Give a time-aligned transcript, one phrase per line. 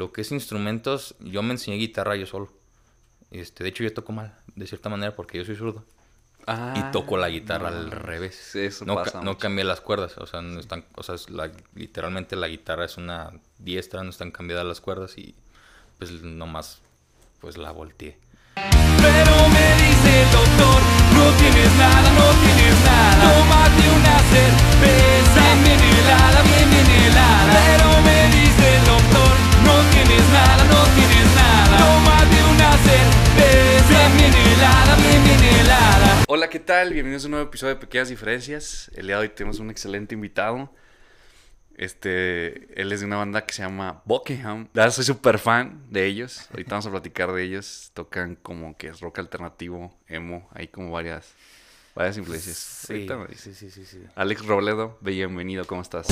[0.00, 2.50] Lo que es instrumentos, yo me enseñé guitarra yo solo.
[3.30, 5.84] Este, de hecho, yo toco mal, de cierta manera, porque yo soy zurdo.
[6.46, 8.56] Ah, y toco la guitarra no, al revés.
[8.56, 9.38] eso no, pasa ca- no mucho.
[9.40, 12.96] cambié las cuerdas, o sea, no están, o sea, es la- literalmente la guitarra es
[12.96, 15.34] una diestra, no están cambiadas las cuerdas y
[15.98, 16.80] pues nomás
[17.42, 18.16] pues la volteé.
[18.54, 20.80] Pero me dice el doctor,
[21.12, 23.34] no tienes nada, no tienes nada.
[23.34, 27.52] Tómate una cerveza bien helada, bien, bien helada.
[27.52, 28.19] Pero me
[30.10, 31.78] tienes nada, no tienes nada.
[31.78, 36.24] Tómate una cerveza bien helada, bien, bien helada.
[36.26, 36.92] Hola, ¿qué tal?
[36.92, 38.90] Bienvenidos a un nuevo episodio de Pequeñas Diferencias.
[38.94, 40.72] El día de hoy tenemos un excelente invitado.
[41.76, 44.68] Este, él es de una banda que se llama Buckingham.
[44.74, 46.46] Verdad, soy súper fan de ellos.
[46.50, 47.92] Ahorita vamos a platicar de ellos.
[47.94, 50.48] Tocan como que es rock alternativo, emo.
[50.52, 51.34] Hay como varias,
[51.94, 52.56] varias influencias.
[52.56, 53.06] Sí,
[53.36, 54.02] sí, sí, sí, sí.
[54.16, 56.08] Alex Robledo, bienvenido, ¿cómo estás?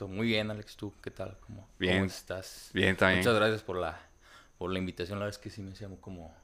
[0.00, 0.08] Gusto.
[0.08, 1.36] Muy bien, Alex, ¿tú qué tal?
[1.46, 1.98] ¿Cómo, Bien.
[1.98, 2.70] ¿Cómo estás?
[2.72, 3.20] Bien, también.
[3.20, 4.00] Muchas gracias por la,
[4.58, 5.18] por la invitación.
[5.18, 6.34] La verdad es que sí me hacía como,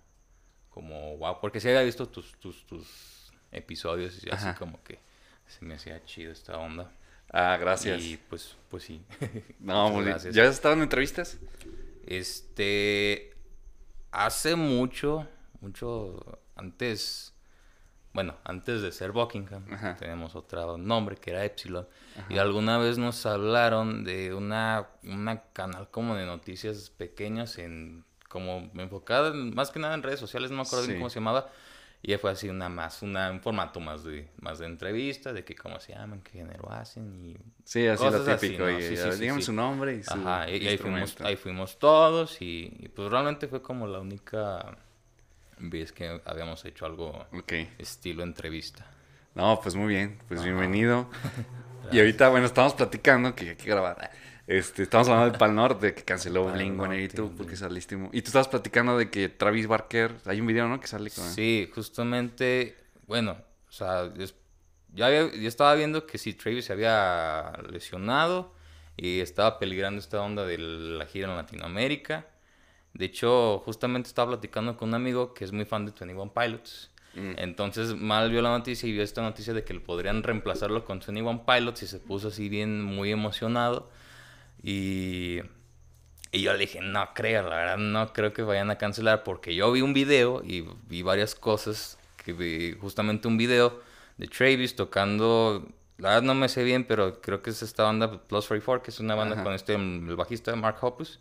[0.70, 4.58] como wow, porque sí había visto tus, tus, tus episodios y así Ajá.
[4.58, 4.98] como que
[5.46, 6.90] se me hacía chido esta onda.
[7.32, 8.02] Ah, gracias.
[8.02, 9.02] Y pues, pues sí.
[9.58, 10.34] No, muy gracias.
[10.34, 11.38] ¿Ya has estado en entrevistas?
[12.06, 13.34] Este,
[14.12, 15.26] hace mucho,
[15.60, 17.32] mucho antes,
[18.16, 19.94] bueno, antes de ser Buckingham, Ajá.
[19.96, 21.86] tenemos otro nombre que era Epsilon.
[22.30, 28.70] Y alguna vez nos hablaron de una, una canal como de noticias pequeñas en, como
[28.74, 30.98] enfocada en- más que nada en redes sociales, no me acuerdo bien Sí.
[31.00, 31.50] cómo se llamaba.
[32.02, 35.54] Y fue así una más, una, un formato más de, más de entrevista, de que
[35.54, 38.64] cómo se llaman, qué género hacen y Sí, así lo Cosas así, típico.
[38.64, 38.78] ¿no?
[38.78, 42.72] y, Sí, sí, su nombre y su Ajá, y, ahí, fuimos, ahí fuimos todos y,
[42.78, 44.74] y pues realmente fue como la única
[45.58, 47.26] vez que habíamos hecho algo
[47.78, 48.86] estilo entrevista.
[49.34, 51.08] No, pues muy bien, pues bienvenido.
[51.92, 54.10] y ahorita, bueno, estamos platicando que hay que grabar.
[54.46, 57.96] Este, estamos hablando de Pal Norte, que canceló Blink 182 porque saliste.
[58.12, 60.78] Y tú estabas platicando de que Travis Barker, hay un video, ¿no?
[60.80, 61.24] Que sale con.
[61.24, 63.36] Sí, justamente, bueno,
[63.68, 64.34] o sea, es-
[64.94, 68.54] ya, había- estaba viendo que si Travis se había lesionado
[68.96, 72.26] y estaba peligrando esta onda de la gira en Latinoamérica.
[72.96, 76.90] De hecho, justamente estaba platicando con un amigo que es muy fan de 21 Pilots.
[77.14, 77.32] Mm.
[77.36, 81.44] Entonces, mal vio la noticia y vio esta noticia de que podrían reemplazarlo con 21
[81.44, 83.90] Pilots y se puso así bien, muy emocionado.
[84.62, 85.40] Y,
[86.32, 89.54] y yo le dije, no creo, la verdad, no creo que vayan a cancelar porque
[89.54, 93.82] yo vi un video y vi varias cosas, que vi justamente un video
[94.16, 95.68] de Travis tocando,
[95.98, 98.90] la verdad no me sé bien, pero creo que es esta banda Plus 44, que
[98.90, 99.44] es una banda Ajá.
[99.44, 101.20] con este, el bajista Mark Hoppus.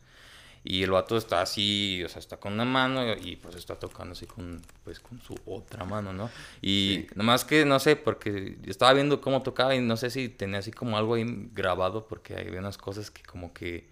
[0.67, 4.13] Y el vato está así, o sea, está con una mano y pues está tocando
[4.13, 6.29] así con, pues, con su otra mano, ¿no?
[6.59, 7.07] Y Sí.
[7.15, 10.71] nomás que, no sé, porque estaba viendo cómo tocaba y no sé si tenía así
[10.71, 13.87] como algo ahí grabado porque había unas cosas que como que,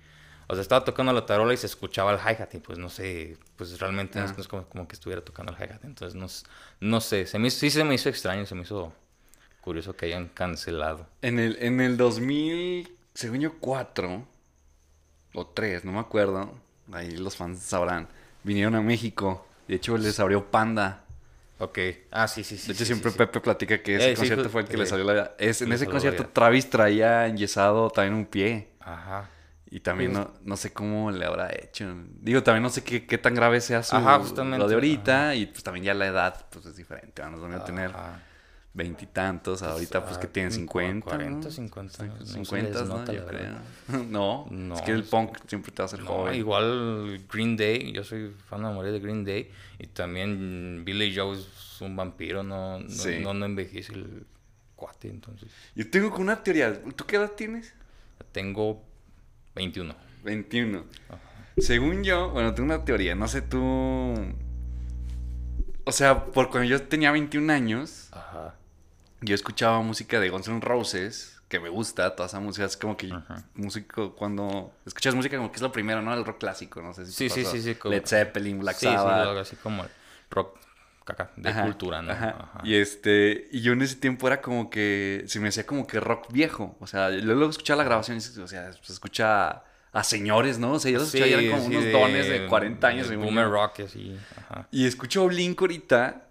[0.48, 3.38] o sea, estaba tocando la tarola y se escuchaba el hi-hat y pues no sé,
[3.56, 4.36] pues realmente no es- Ah.
[4.36, 6.26] no es como, como que estuviera tocando el hi-hat, entonces no,
[6.80, 8.92] no sé, se me, hizo- sí se me hizo extraño, se me hizo
[9.62, 11.08] curioso que hayan cancelado.
[11.22, 14.28] En el, en el 2000, según yo, 4
[15.34, 16.54] o 3, no me acuerdo.
[16.92, 18.08] Ahí los fans sabrán.
[18.44, 19.48] Vinieron a México.
[19.68, 21.06] De hecho, les abrió Panda.
[21.60, 21.80] Ok,
[22.12, 22.68] ah, sí, sí, sí.
[22.68, 23.18] De hecho, sí, siempre sí, sí.
[23.26, 25.34] Pepe platica que ese Eh, concierto fue el que eh, le salió la...
[25.38, 26.28] Es, en ese concierto.
[26.28, 28.70] Travis traía enyesado también un pie.
[28.82, 29.30] Ajá.
[29.70, 31.96] Y también no, no sé cómo le habrá hecho.
[32.20, 35.36] Digo, también no sé qué, qué tan grave sea su, Ajá, justamente, lo de ahorita.
[35.36, 37.22] Y pues también ya la edad pues es diferente.
[37.22, 38.20] Vamos van a tener Ajá.
[38.74, 39.62] Veintitantos.
[39.62, 41.06] Ahorita pues que ah, tienen como 50.
[41.06, 41.52] 40, ¿no?
[41.52, 44.04] 50 años, no se 50, les ¿no?
[44.10, 46.36] no, No, es que el punk siempre te va a hacer joven.
[46.36, 49.50] igual Green Day, yo soy fan morir de Green Day
[49.80, 53.20] y también Billy Joe es un vampiro, no, no, Sí.
[53.22, 54.25] no, no envejece el
[54.76, 56.81] cuate, entonces Yo tengo una teoría.
[56.96, 57.74] ¿Tú qué edad tienes?
[58.31, 58.84] tengo
[59.56, 59.94] 21.
[60.24, 60.86] 21.
[61.58, 63.14] Según yo, bueno, tengo una teoría.
[63.14, 64.16] No sé tú...
[65.86, 68.08] O sea, por cuando yo tenía 21 años...
[68.12, 68.56] Ajá.
[69.24, 72.98] Yo escuchaba música de Guns N' Roses, que me gusta, toda esa música, es como
[72.98, 73.14] que
[73.56, 76.14] músico, cuando escuchas música como que es lo primero, ¿no?
[76.14, 78.88] El rock clásico, no sé si Sí, sí, sí, sí, como- Led Zeppelin, Black sí,
[78.88, 79.28] sí, Sabbath.
[79.28, 79.90] algo así como el
[80.31, 80.58] rock
[81.06, 82.12] acá, de Ajá, cultura, ¿no?
[82.12, 82.30] ajá.
[82.40, 82.62] Ajá.
[82.64, 86.00] Y este, y yo en ese tiempo era como que se me hacía como que
[86.00, 86.76] rock viejo.
[86.80, 90.72] O sea, yo luego escuchaba la grabación y o sea, se escucha a señores, ¿no?
[90.72, 93.10] O sea, yo los escuchaba y eran como sí, unos dones de 40 años.
[93.10, 94.18] de Boomer rock, y así.
[94.38, 94.68] Ajá.
[94.72, 96.23] Y escucho Blink ahorita.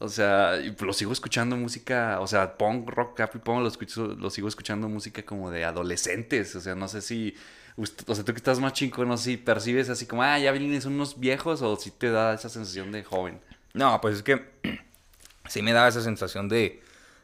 [0.00, 4.30] O sea, lo sigo escuchando música, o sea, punk, rock, happy punk, lo, escucho, lo
[4.30, 6.54] sigo escuchando música como de adolescentes.
[6.54, 7.34] O sea, no sé si,
[7.76, 10.52] o sea, tú que estás más chico, no sé si percibes así como, ah, ya
[10.52, 13.40] vienen son unos viejos o si te da esa sensación de joven.
[13.74, 14.48] No, pues es que
[15.48, 16.80] sí me daba esa sensación de,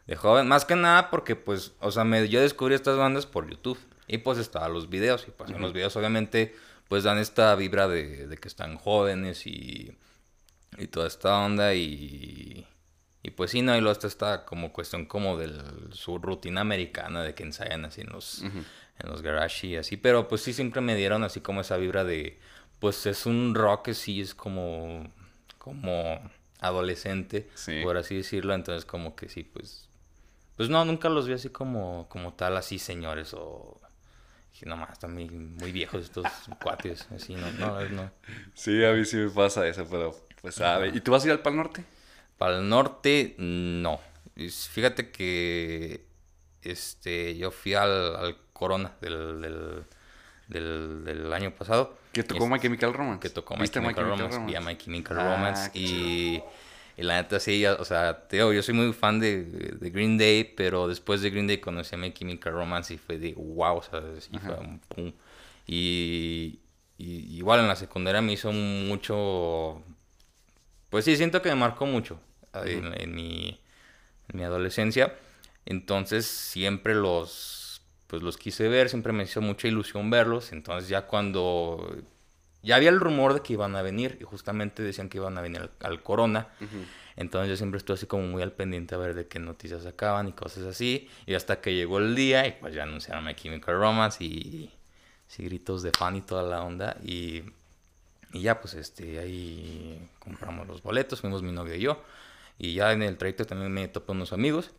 [0.09, 0.49] de joven.
[0.49, 3.79] Más que nada porque, pues, o sea, me, yo descubrí estas bandas por YouTube.
[4.07, 5.25] Y pues estaban los videos.
[5.29, 6.55] Y pues en los videos obviamente,
[6.89, 9.97] pues dan esta vibra de, de que están jóvenes y,
[10.79, 11.75] y toda esta onda.
[11.75, 12.67] Y,
[13.23, 15.51] y pues sí, no, y luego está esta como cuestión como de
[15.93, 18.65] su rutina americana de que ensayan así en los, en
[19.11, 19.97] los garage y así.
[19.97, 22.39] Pero pues sí siempre me dieron así como esa vibra de,
[22.81, 25.11] pues es un rock que sí es como,
[25.59, 26.21] como
[26.61, 27.81] adolescente, Sí.
[27.83, 28.55] por así decirlo.
[28.55, 29.89] Entonces como que sí, pues,
[30.57, 33.81] pues no, nunca los vi así como, como tal, así señores o...
[34.53, 36.27] Dije, no más, están muy, muy viejos estos
[36.63, 38.11] cuates, así, no, no, no.
[38.55, 40.15] Sí, a mí sí me pasa eso, pero
[40.45, 40.93] pues sabe.
[40.95, 41.83] ¿Y tú vas a ir al Pal Norte?
[42.37, 43.99] Para el norte, no.
[44.37, 46.05] Fíjate que
[46.61, 49.85] este, yo fui al, al Corona del, del,
[50.49, 51.97] del, del año pasado.
[52.13, 53.21] Que tocó My Chemical Romance.
[53.21, 54.39] Que tocó My ¿Viste Chemical, Romance.
[54.45, 55.63] Vi a My Chemical Romance.
[55.65, 56.43] Ah, qué y,
[56.99, 60.19] y la neta, sí, o sea, te digo, yo soy muy fan de, de Green
[60.19, 63.79] Day, pero después de Green Day conocí a My Chemical Romance y fue de wow,
[63.79, 65.13] o sea, sí fue un pum.
[65.67, 66.61] Y,
[66.99, 69.83] y igual en la secundaria me hizo mucho.
[70.95, 72.21] Pues sí, siento que me marcó mucho
[72.53, 73.61] eh, en, en mi,
[74.29, 75.13] en mi adolescencia.
[75.67, 80.53] Entonces siempre los, pues los quise ver, siempre me hizo mucha ilusión verlos.
[80.53, 81.97] Entonces ya cuando
[82.63, 85.41] ya había el rumor de que iban a venir y justamente decían que iban a
[85.41, 86.51] venir al, al Corona.
[87.17, 90.29] Entonces yo siempre estuve así como muy al pendiente a ver de qué noticias sacaban
[90.29, 91.09] y cosas así.
[91.27, 94.71] Y hasta que llegó el día y pues ya anunciaron My Chemical Romance y,
[95.27, 96.97] sí, gritos de fan y toda la onda.
[97.03, 97.43] Y,
[98.35, 102.03] y ya pues este ahí compramos los boletos, fuimos mi novio y yo.
[102.59, 104.73] Y ya en el trayecto también me topé unos amigos.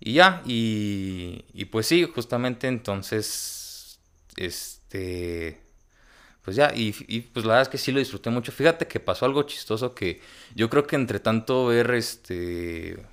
[0.00, 4.00] Y ya, y, y pues sí, justamente entonces,
[4.36, 5.60] este,
[6.42, 6.92] pues ya, y,
[7.32, 8.52] pues la verdad es que sí lo disfruté mucho.
[8.52, 10.22] Fíjate que pasó algo chistoso que
[10.54, 13.04] yo creo que entre tanto ver este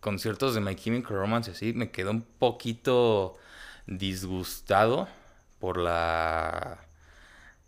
[0.00, 3.36] conciertos de My Chemical Romance así, me quedé un poquito
[3.86, 5.08] disgustado
[5.60, 6.84] por la...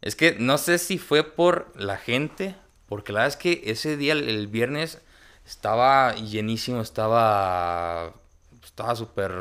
[0.04, 2.54] Es que no sé si fue por la gente,
[2.88, 5.00] porque la verdad es que ese día, el, el viernes,
[5.46, 8.12] estaba llenísimo, estaba...
[8.62, 9.32] Estaba súper...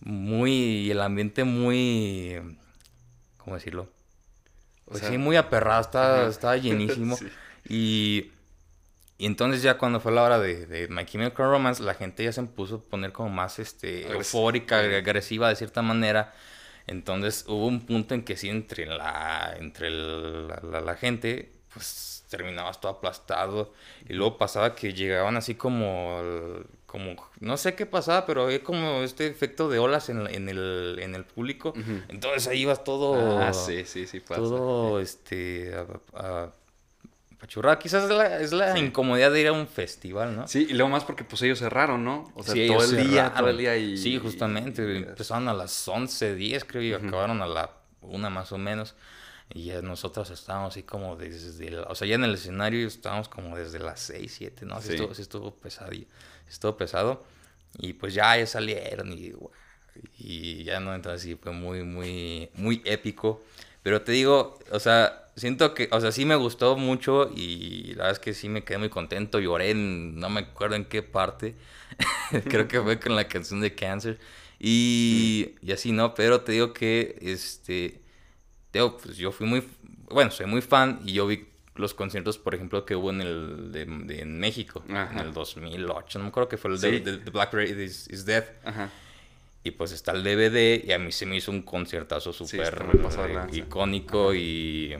[0.00, 0.90] Muy...
[0.90, 2.58] El ambiente muy...
[3.36, 3.88] ¿Cómo decirlo?
[4.86, 7.16] Pues sea, sí, muy aperrado, estaba, estaba llenísimo.
[7.16, 7.28] Sí.
[7.68, 8.32] Y,
[9.18, 12.32] y entonces ya cuando fue la hora de, de My Chemical Romance, la gente ya
[12.32, 16.34] se puso a poner como más este, Agres- eufórica, agresiva de cierta manera.
[16.88, 22.24] Entonces hubo un punto en que sí, entre la, entre la, la- la gente, pues
[22.28, 23.72] terminabas todo aplastado.
[24.08, 26.20] Y luego pasaba que llegaban así como,
[26.86, 30.98] como no sé qué pasaba, pero había como este efecto de olas en, en, el,
[31.00, 31.72] en el público.
[32.08, 33.38] Entonces ahí ibas todo...
[33.38, 34.40] Ah, sí, sí, sí pasa.
[34.40, 36.52] Todo, este, a, a-
[37.38, 37.78] apachurrado.
[37.78, 40.46] Quizás es la, es la incomodidad de ir a un festival, ¿no?
[40.48, 42.30] Sí, y luego más porque pues ellos cerraron, ¿no?
[42.34, 43.38] O sea, Sí, todo el día, cerraron.
[43.38, 43.96] todo el día y...
[43.96, 44.82] Sí, justamente.
[44.82, 47.70] y- Empezaron a las 11, 10, creo, y acabaron a la
[48.02, 48.94] una más o menos.
[49.50, 51.68] Y ya nosotros estábamos así como desde...
[51.68, 54.80] el- o sea, ya en el escenario estábamos como desde las 6, 7, ¿no?
[54.82, 54.94] Sí, Sí.
[54.94, 56.06] estuvo, sí estuvo pesadillo.
[56.46, 57.24] sí Estuvo pesado.
[57.78, 59.32] Y pues ya, ya salieron y...
[60.18, 63.42] Y ya no, entonces sí fue muy, muy, muy épico.
[63.82, 68.04] Pero te digo, o sea, siento que, o sea, sí me gustó mucho y la
[68.04, 69.38] verdad es que sí me quedé muy contento.
[69.40, 71.54] Lloré en, no me acuerdo en qué parte.
[72.48, 74.18] Creo que fue con la canción de Cancer.
[74.60, 76.14] Y, y así, ¿no?
[76.14, 78.00] Pero te digo que, este,
[78.70, 79.62] te digo, pues yo fui muy,
[80.10, 83.70] bueno, soy muy fan y yo vi los conciertos, por ejemplo, que hubo en el,
[83.72, 85.12] de, de- en México, Ajá.
[85.12, 86.90] en el 2008, no me acuerdo que fue el Sí.
[86.98, 88.08] de, de- Black Parade is.
[88.64, 88.90] Ajá.
[89.62, 93.46] Y pues está el DVD y a mí se me hizo un conciertazo súper lanza.
[93.52, 94.96] icónico y,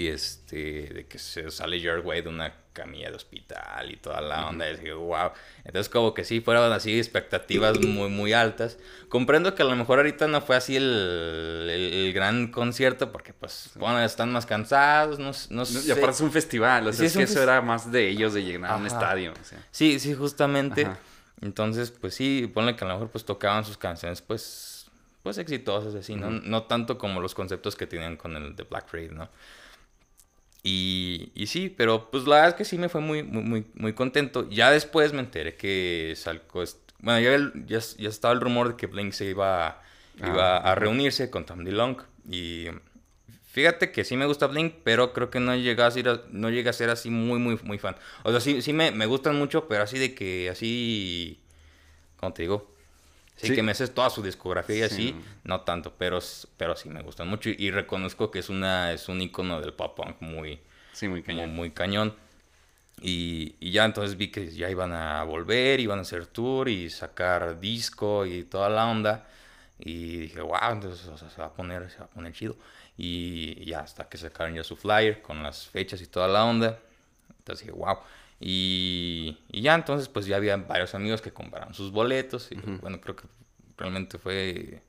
[0.00, 4.20] y este, de que se sale Jared Way de una camilla de hospital y toda
[4.20, 4.68] la onda.
[4.70, 5.32] Y dije, wow.
[5.64, 8.78] Entonces como que sí, fueron así expectativas muy, muy altas.
[9.08, 13.32] Comprendo que a lo mejor ahorita no fue así el, el- el gran concierto porque
[13.34, 15.88] pues, bueno, están más cansados, no, no sé.
[15.88, 17.90] Y aparte es un festival, o sea, Sí, es, es que un eso era más
[17.90, 18.94] de ellos, de llenar un Ajá.
[18.94, 19.32] estadio.
[19.32, 19.58] O sea.
[19.70, 20.86] Sí, sí, justamente.
[20.86, 20.98] Ajá.
[21.42, 24.68] Entonces, pues sí, ponle que a lo mejor pues tocaban sus canciones pues
[25.22, 26.30] pues exitosas así, ¿no?
[26.30, 29.28] No tanto como los conceptos que tenían con el de Black Parade, ¿no?
[30.62, 33.66] Y, y sí, pero pues la verdad es que sí me fue muy, muy, muy,
[33.74, 34.48] muy contento.
[34.50, 38.76] Ya después me enteré que est- Bueno, ya, el- ya, ya estaba el rumor de
[38.76, 39.82] que Blink se iba,
[40.22, 42.02] iba a reunirse con Tom DeLonge.
[42.30, 42.66] Y
[43.46, 46.70] fíjate que sí me gusta Blink, pero creo que no llega a ser, no llega
[46.70, 47.96] a ser así muy, muy, muy fan.
[48.24, 51.40] O sea, sí, sí me, me gustan mucho, pero así de que así...
[52.18, 52.74] ¿Cómo te digo?
[53.40, 53.54] Sí, Sí.
[53.54, 54.94] que me haces toda su discografía y Sí.
[54.94, 56.18] así, no tanto, pero,
[56.58, 59.72] pero sí me gustan mucho y, y reconozco que es una es un icono del
[59.72, 60.60] pop punk muy,
[60.92, 61.54] Sí, muy cañón.
[61.54, 62.14] muy cañón.
[63.02, 66.90] Y, y ya entonces vi que ya iban a volver, iban a hacer tour y
[66.90, 69.26] sacar disco y toda la onda.
[69.78, 72.56] Y dije, wow, entonces o sea, se va a poner, se va a poner chido.
[72.98, 76.78] Y ya hasta que sacaron ya su flyer con las fechas y toda la onda.
[77.38, 77.96] Entonces dije, wow.
[78.40, 82.50] Y, y ya entonces pues ya había varios amigos que compraron sus boletos.
[82.50, 83.24] Y bueno, creo que
[83.76, 84.82] realmente fue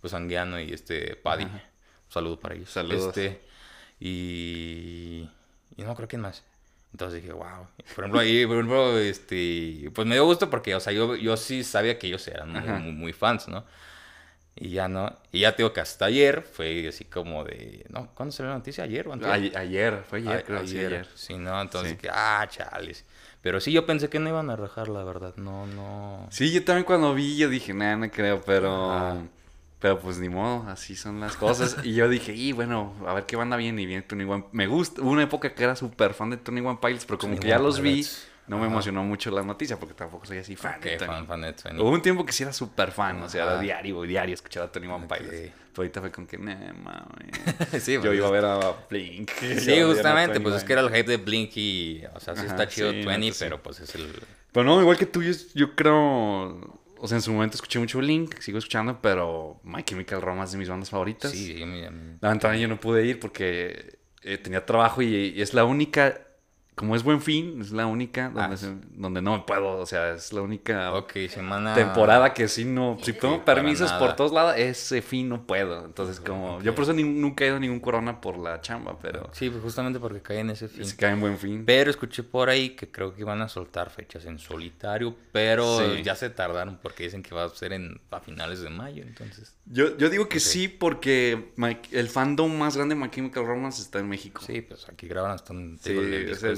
[0.00, 1.44] pues Anguiano y este Paddy.
[1.44, 1.60] Un
[2.08, 2.70] saludo para ellos.
[2.70, 3.16] Saludos.
[3.16, 3.40] Este,
[4.00, 5.28] y,
[5.76, 6.42] y no creo quién más.
[6.92, 7.68] Entonces dije, wow.
[7.94, 11.36] Por ejemplo, ahí, por ejemplo, este, pues me dio gusto porque, o sea, yo, yo
[11.36, 12.78] sí sabía que ellos eran muy, Ajá.
[12.78, 13.64] muy, muy fans, ¿no?
[14.58, 15.14] Y ya no.
[15.32, 18.56] Y ya te digo que hasta ayer fue así como de, no, ¿cuándo salió la
[18.58, 18.84] noticia?
[18.84, 19.30] ¿Ayer o antier?
[19.54, 21.06] A- ayer, fue ayer, A- creo, sí, ayer.
[21.14, 21.98] Sí, no, entonces Sí.
[21.98, 23.04] que, ah, chales.
[23.42, 25.34] Pero sí, yo pensé que no iban a rajar, la verdad.
[25.36, 26.26] No, no.
[26.30, 29.22] Sí, yo también cuando vi, yo dije, nah, no creo, pero...
[29.78, 31.76] Pero pues ni modo, así son las cosas.
[31.84, 34.46] y yo dije, y bueno, a ver qué banda viene y viene Tony One.
[34.52, 37.32] Me gusta, hubo una época que era súper fan de Tony One Pilots, pero como
[37.32, 38.26] 21 que ya los vi, Pilots.
[38.48, 40.80] No me emocionó mucho la noticia porque tampoco soy así fan.
[40.80, 41.10] de Ok, Tony.
[41.12, 41.80] fan, fan de Tony.
[41.80, 44.72] Hubo un tiempo que sí era súper fan, o sea, era diario, diario escuchar a
[44.72, 45.16] Tony One Ok.
[45.16, 45.32] Pilots.
[45.32, 47.82] Pero ahorita fue con que, nah, mames.
[47.84, 49.30] Sí, Yo pues, iba a ver a Blink.
[49.58, 52.50] Sí, justamente, pues es que era el hype de Blink y, o sea, sí Ajá,
[52.50, 53.44] está chido sí, 20, neta, sí.
[53.44, 54.10] pero pues es el...
[54.52, 56.80] Pero no, igual que tú, yo, yo creo.
[56.98, 60.52] O sea, en su momento escuché mucho Blink, sigo escuchando, pero My Chemical Romance es
[60.52, 61.30] de mis bandas favoritas.
[61.30, 65.42] Sí, mí- a mí- Lamentablemente yo no pude ir porque eh, tenía trabajo y, y
[65.42, 66.22] es la única.
[66.76, 68.56] Como es buen fin, es la única donde, Ah.
[68.58, 69.78] se- donde no me puedo.
[69.78, 70.92] O sea, es la única
[71.30, 71.74] semana...
[71.74, 72.98] temporada que sí no.
[73.02, 75.86] Si tengo para permisos por todos lados, ese fin no puedo.
[75.86, 76.60] Entonces, como.
[76.60, 79.30] Yo por eso ni- nunca he ido a ningún corona por la chamba, pero.
[79.32, 80.84] Sí, pues justamente porque cae en ese fin.
[80.84, 81.64] Se cae en buen fin.
[81.64, 86.02] Pero escuché por ahí que creo que iban a soltar fechas en solitario, pero Sí.
[86.02, 89.54] ya se tardaron porque dicen que va a ser en, a finales de mayo, entonces...
[89.64, 93.80] Yo, yo digo que sí, porque My- el fandom más grande de My Chemical Romance
[93.82, 94.42] está en México.
[94.46, 95.78] Sí, pues aquí graban hasta un...
[95.82, 95.92] Sí,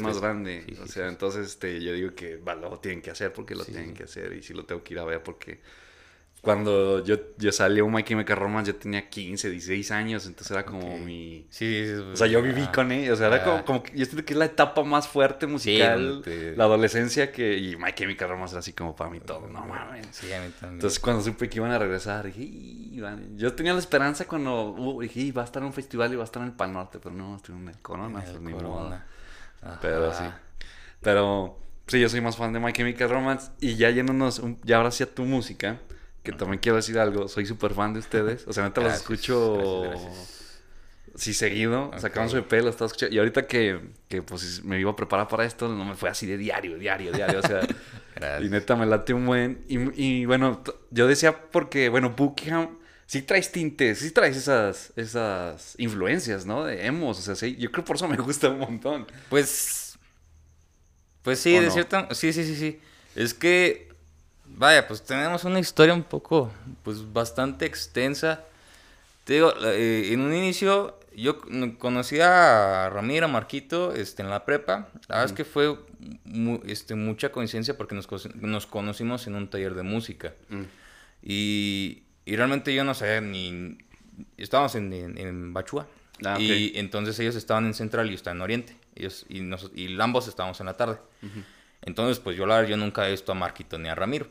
[0.09, 0.65] más grande.
[0.67, 1.13] Sí, o sí, sea, sí.
[1.13, 4.33] entonces este, yo digo que va, lo tienen que hacer porque lo tienen que hacer
[4.33, 5.61] y sí lo tengo que ir a ver porque
[6.41, 10.51] cuando yo, yo salí a un My Chemical Romance yo tenía 15, 16 años, entonces
[10.53, 11.47] era como mi...
[11.51, 13.45] Sí, sí, O sea, yo viví ah, con ellos, o sea, era ah.
[13.45, 17.33] como, como que yo siento que es la etapa más fuerte musical, te- la adolescencia
[17.33, 17.59] que...
[17.59, 20.07] Y My Chemical Romance era así como para mí todo, no mames.
[20.13, 20.75] Sí, a mí también.
[20.75, 22.49] Entonces cuando supe que iban a regresar, dije,
[23.37, 26.17] yo tenía la esperanza cuando uh, dije, "Ih, va a estar en un festival y
[26.17, 28.41] va a estar en el Pal Norte, pero no, estoy en el Corona, El pues,
[28.43, 28.97] ni modo.
[29.63, 29.79] Ajá.
[29.81, 30.25] Pero sí.
[31.01, 33.51] Pero sí, yo soy más fan de My Chemical Romance.
[33.61, 35.79] Y ya yéndonos, un- ya ahora sí a tu música,
[36.23, 37.29] que también quiero decir algo.
[37.29, 38.47] Soy súper fan de ustedes.
[38.47, 39.83] O sea, neta los escucho.
[39.83, 40.35] gracias, gracias.
[41.15, 41.91] Sí, seguido.
[41.97, 42.31] Sacaron Ok.
[42.33, 43.15] su EP, lo estaba escuchando.
[43.15, 46.27] Y ahorita que, que pues me iba a preparar para esto, no me fue así
[46.27, 47.41] de diario, diario, diario.
[47.41, 47.61] O sea,
[48.43, 49.65] y neta me late un buen.
[49.69, 49.79] Y,
[50.21, 52.78] y bueno, yo decía porque, bueno, Buckingham.
[53.09, 56.65] Sí traes tintes, sí traes esas, esas influencias, ¿no?
[56.65, 59.07] De emos, o sea, sí, yo creo por eso me gusta un montón.
[59.31, 59.99] Pues.
[61.23, 61.73] Pues sí, ¿O de no?
[61.73, 62.09] cierta.
[62.15, 62.79] Sí, sí, sí, sí.
[63.17, 63.89] Es que.
[64.45, 66.53] Vaya, pues tenemos una historia un poco.
[66.85, 68.45] Pues bastante extensa.
[69.25, 70.95] Te digo, eh, en un inicio.
[71.17, 71.41] Yo
[71.79, 74.89] conocí a Ramiro, a Marquito, este, en la prepa.
[75.09, 75.77] La verdad es que fue
[76.25, 77.97] mu- este, mucha coincidencia porque
[78.37, 80.35] nos conocimos en un taller de música.
[80.51, 80.63] Mm.
[81.25, 83.79] Y, y realmente yo no sabía ni...
[84.37, 85.87] Estábamos en, en, en Bachúa.
[86.25, 86.37] Ah.
[86.39, 88.77] Y entonces ellos estaban en Central y yo estaba en Oriente.
[88.95, 90.99] Ellos, y, nos, y ambos estábamos en la tarde.
[91.81, 94.29] Entonces, pues yo la verdad, yo nunca he visto a Marquito ni a Ramiro.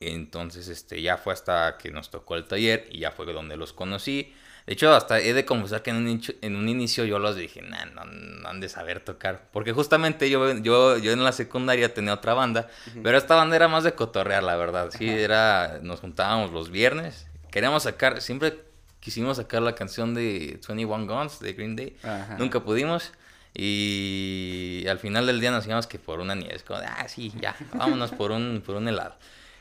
[0.00, 3.72] Entonces, este, ya fue hasta que nos tocó el taller y ya fue donde los
[3.72, 4.34] conocí.
[4.70, 7.34] De hecho, hasta he de confesar que en un, inicio- en un inicio yo los
[7.34, 9.48] dije, nah, no, no han de saber tocar.
[9.52, 12.68] Porque justamente yo, yo, yo en la secundaria tenía otra banda,
[13.02, 14.90] pero esta banda era más de cotorrear, la verdad.
[14.96, 17.26] Sí, era, nos juntábamos los viernes.
[17.50, 18.60] Queríamos sacar, siempre
[19.00, 21.96] quisimos sacar la canción de 21 Guns de Green Day.
[22.04, 22.36] Ajá.
[22.38, 23.10] Nunca pudimos.
[23.54, 26.54] Y al final del día nos íbamos que por una nieve.
[26.54, 29.16] Es como, de, ah, sí, ya, vámonos por un, por un helado.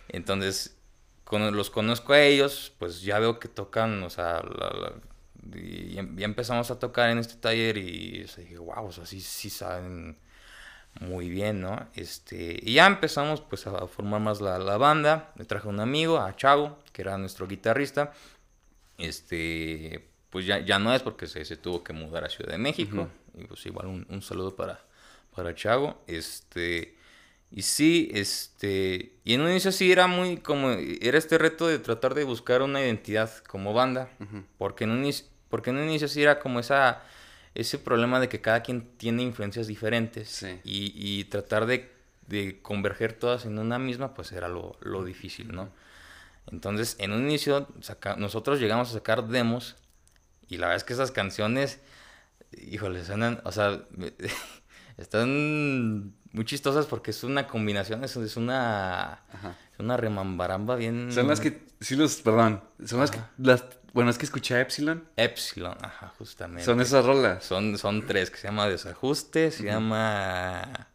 [0.08, 0.76] Entonces,
[1.30, 4.94] con- los conozco a ellos, pues ya veo que tocan, o sea, la- la-
[5.58, 9.06] y ya, empezamos a tocar en este taller y o sea, dije, wow, o sea,
[9.06, 10.18] sí, sí saben
[11.02, 11.88] muy bien, ¿no?
[11.96, 15.32] Este, y ya empezamos pues a formar más la, la banda.
[15.38, 18.14] Me traje un amigo, a Chavo, que era nuestro guitarrista.
[18.98, 22.58] Este, pues ya, ya no es porque se, se tuvo que mudar a Ciudad de
[22.58, 23.08] México.
[23.38, 24.82] Y pues igual un, un saludo para,
[25.36, 26.04] para Chago.
[26.08, 26.96] Este,
[27.52, 31.80] y sí, este, y en un inicio sí era muy como, era este reto de
[31.80, 34.10] tratar de buscar una identidad como banda.
[34.58, 37.02] Porque en un inicio, porque en un inicio sí era como esa,
[37.56, 40.30] ese problema de que cada quien tiene influencias diferentes.
[40.30, 40.60] Sí.
[40.64, 41.92] Y, y tratar de,
[42.28, 45.70] de converger todas en una misma, pues era lo, lo difícil, ¿no?
[46.52, 49.76] Entonces, en un inicio, saca- nosotros llegamos a sacar demos
[50.48, 51.80] y la verdad es que esas canciones,
[52.58, 53.84] híjole, suenan, o sea,
[54.98, 59.56] están muy chistosas porque es una combinación, es, es una, Ajá.
[59.74, 61.12] es una remambaramba bien...
[61.12, 64.62] Son las que, sí los, perdón, son las que, las, bueno, es que escuché a
[64.62, 65.08] Epsilon.
[65.16, 66.64] Epsilon, ajá, justamente.
[66.64, 67.44] Son esas rolas.
[67.44, 70.88] Son, son tres, que se llama Desajuste, se llama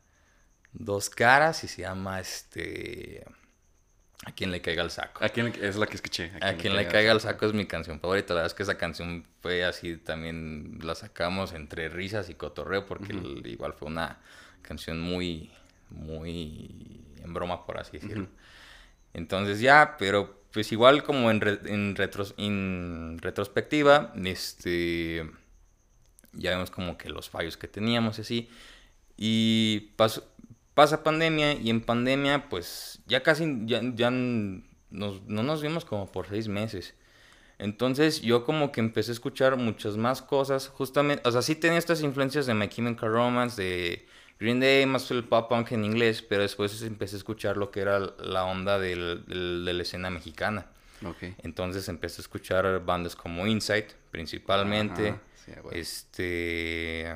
[0.73, 3.25] Dos Caras y se llama este...
[4.27, 5.23] A quien le caiga el saco.
[5.23, 6.33] ¿A quién le- es la que escuché?
[6.41, 8.33] A quien le caiga el saco es mi canción favorita.
[8.33, 12.87] La verdad es que esa canción fue así, también la sacamos entre risas y cotorreo,
[12.87, 13.13] porque
[13.45, 14.21] igual fue una
[14.67, 15.51] canción muy,
[15.91, 18.29] muy en broma, por así decirlo.
[19.13, 25.29] Entonces ya, pero pues igual como en, re- en, retros- en retrospectiva, este,
[26.33, 28.49] ya vemos como que los fallos que teníamos y así.
[29.17, 30.25] Y pasó-
[30.75, 36.11] pasa pandemia y en pandemia pues ya casi, ya, ya nos- no nos vimos como
[36.11, 36.95] por seis meses.
[37.59, 41.79] Entonces yo como que empecé a escuchar muchas más cosas, justamente, o sea, sí tenía
[41.79, 44.07] estas influencias de My Chemical Romance, de
[44.41, 47.81] Green Day, más el pop punk en inglés, pero después empecé a escuchar lo que
[47.81, 50.67] era la onda del- del- de la escena mexicana.
[51.43, 55.11] Entonces empecé a escuchar bandas como Insight, principalmente.
[55.11, 55.71] Ajá, sí, huevo.
[55.73, 57.15] Este.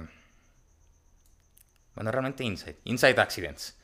[1.94, 2.76] Bueno, realmente Insight.
[2.84, 3.76] Insight Accidents.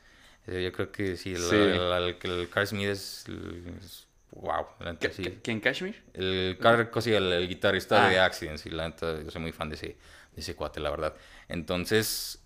[0.47, 1.55] Eh, Yo creo que sí, el, Sí.
[1.55, 3.25] el, el- que el Carl Smith es.
[3.27, 5.39] es- wow, la neta, ¿Qué- sí.
[5.41, 6.03] ¿Quién, Kashmir?
[6.13, 8.09] El Carl, sí, el, el guitarrista Ah.
[8.09, 10.91] de Accidents, y la neta, yo soy muy fan de ese, de ese cuate, la
[10.91, 11.15] verdad.
[11.47, 12.39] Entonces,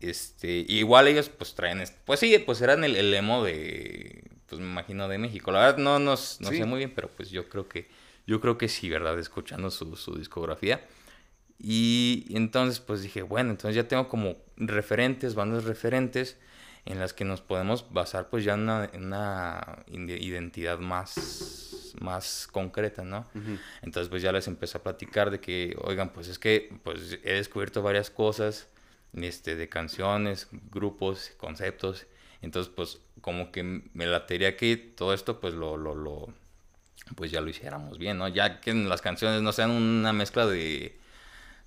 [0.00, 4.66] este, igual ellos pues traen, pues sí, pues eran el, el emo de, pues me
[4.66, 5.50] imagino de México.
[5.52, 6.58] La verdad no, nos, no Sí.
[6.58, 7.88] sé muy bien, pero pues yo creo que,
[8.26, 9.18] yo creo que sí, ¿verdad?
[9.18, 10.84] Escuchando su, su discografía.
[11.58, 16.36] Y entonces pues dije, bueno, entonces ya tengo como referentes, bandas referentes
[16.84, 23.04] en las que nos podemos basar pues ya en una, una identidad más, más concreta,
[23.04, 23.26] ¿no?
[23.82, 27.34] Entonces pues ya les empecé a platicar de que, oigan, pues es que pues he
[27.34, 28.68] descubierto varias cosas
[29.20, 32.06] este, de canciones, grupos, conceptos.
[32.42, 33.62] Entonces pues como que
[33.94, 36.28] me latería que todo esto pues lo, lo, lo,
[37.16, 38.28] pues ya lo hiciéramos bien, ¿no?
[38.28, 40.98] Ya que las canciones no sean una mezcla de,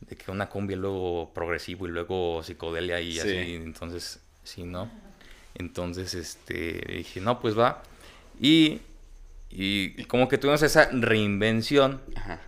[0.02, 3.20] de que una cumbia luego progresivo y luego psicodelia y Sí.
[3.20, 4.92] así, entonces, sí, ¿no?
[5.56, 7.82] Entonces, este, dije, no, pues va.
[8.40, 8.80] Y,
[9.50, 12.40] y como que tuvimos esa reinvención Ajá.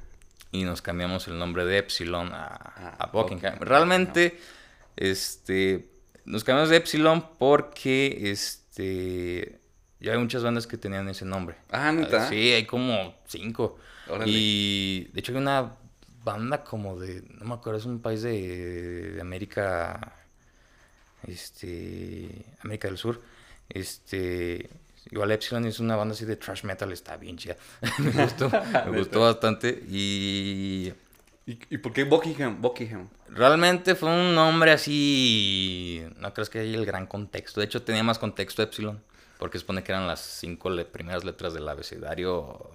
[0.52, 3.58] y nos cambiamos el nombre de Epsilon a, Ah, a Buckingham.
[3.60, 4.40] Realmente,
[5.00, 5.90] este,
[6.26, 9.60] nos cambiamos de Epsilon porque, este,
[10.02, 11.56] ya hay muchas bandas que tenían ese nombre.
[11.72, 12.28] Ah, ¿neta?
[12.28, 13.78] Sí, hay como cinco.
[14.10, 14.30] Órale.
[14.30, 15.74] Y de hecho hay una
[16.24, 20.18] banda como de, no me acuerdo, es un país de, de América,
[21.26, 23.22] este, América del Sur,
[23.70, 24.70] este,
[25.12, 27.56] igual Epsilon es una banda así de thrash metal, está bien chida,
[28.00, 28.52] me gustó,
[28.92, 30.92] me gustó bastante y
[31.50, 32.62] ¿Y, y por qué Buckingham?
[32.62, 33.10] Buckingham.
[33.28, 38.04] realmente fue un nombre así, no crees que hay el gran contexto, de hecho tenía
[38.04, 39.02] más contexto Epsilon,
[39.40, 42.70] porque supone que eran las cinco le- primeras letras del abecedario,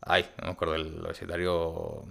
[0.00, 2.06] ay, no me acuerdo, el abecedario...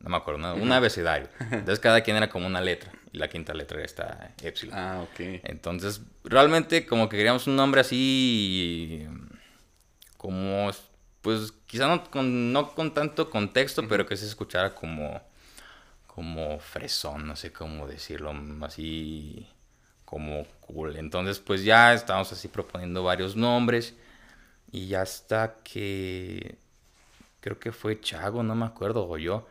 [0.00, 0.54] No me acuerdo, ¿no?
[0.56, 1.28] un abecedario.
[1.40, 2.92] Entonces cada quien era como una letra.
[3.12, 4.76] Y la quinta letra era esta Epsilon.
[4.78, 5.20] Ah, ok.
[5.44, 9.06] Entonces, realmente como que queríamos un nombre así,
[10.16, 10.70] como,
[11.26, 15.20] pues quizá no con, no con tanto contexto, pero que se escuchara como,
[16.06, 19.48] como fresón, no sé cómo decirlo, así
[20.04, 20.96] como cool.
[20.96, 23.96] Entonces, pues ya estábamos así proponiendo varios nombres
[24.70, 26.58] y ya hasta que
[27.40, 29.48] creo que fue Chago, no me acuerdo, o yo,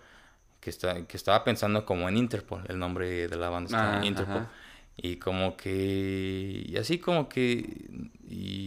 [0.61, 4.38] que, está, que estaba pensando como en Interpol, el nombre de la banda Ah, Interpol.
[4.38, 4.51] ajá.
[4.97, 7.84] Y como que, y así como que,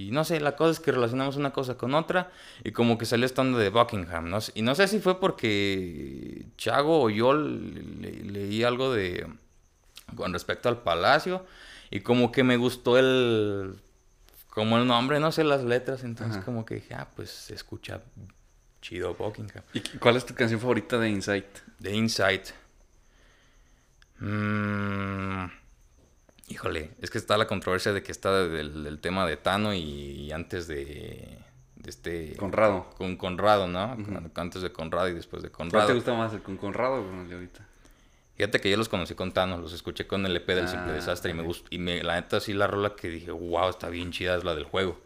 [0.09, 2.31] y no sé, la cosa es que relacionamos una cosa con otra
[2.65, 4.39] y como que salió estando de Buckingham, ¿no?
[4.55, 9.27] Y no sé si fue porque Chago o yo le- le- leí algo de,
[10.17, 11.45] con respecto al palacio
[11.91, 13.79] y como que me gustó el,
[14.49, 16.45] como el nombre, no sé, las letras, entonces Ajá.
[16.45, 18.01] como que dije, ah, pues se escucha
[18.81, 19.63] chido Buckingham.
[19.75, 21.47] ¿Y cuál es tu canción favorita de Insight?
[21.79, 22.47] De Insight.
[24.21, 25.45] Mm,
[26.49, 29.81] híjole, es que está la controversia de que está del, del tema de Tano y,
[29.81, 31.39] y antes de,
[31.77, 32.35] de este...
[32.37, 32.89] Conrado.
[32.97, 33.97] Con Conrado, ¿no?
[34.35, 35.95] Antes de Conrado y después de ¿Cuál te Conrado.
[35.95, 37.65] gusta más, el con Conrado o con el de ahorita?
[38.37, 40.95] Fíjate que yo los conocí con Thanos, los escuché con el EP del Simple Ah,
[40.95, 41.67] Desastre y me gustó.
[41.71, 44.55] Y me, la neta, sí, la rola que dije, wow, está bien chida, es la
[44.55, 45.01] del juego.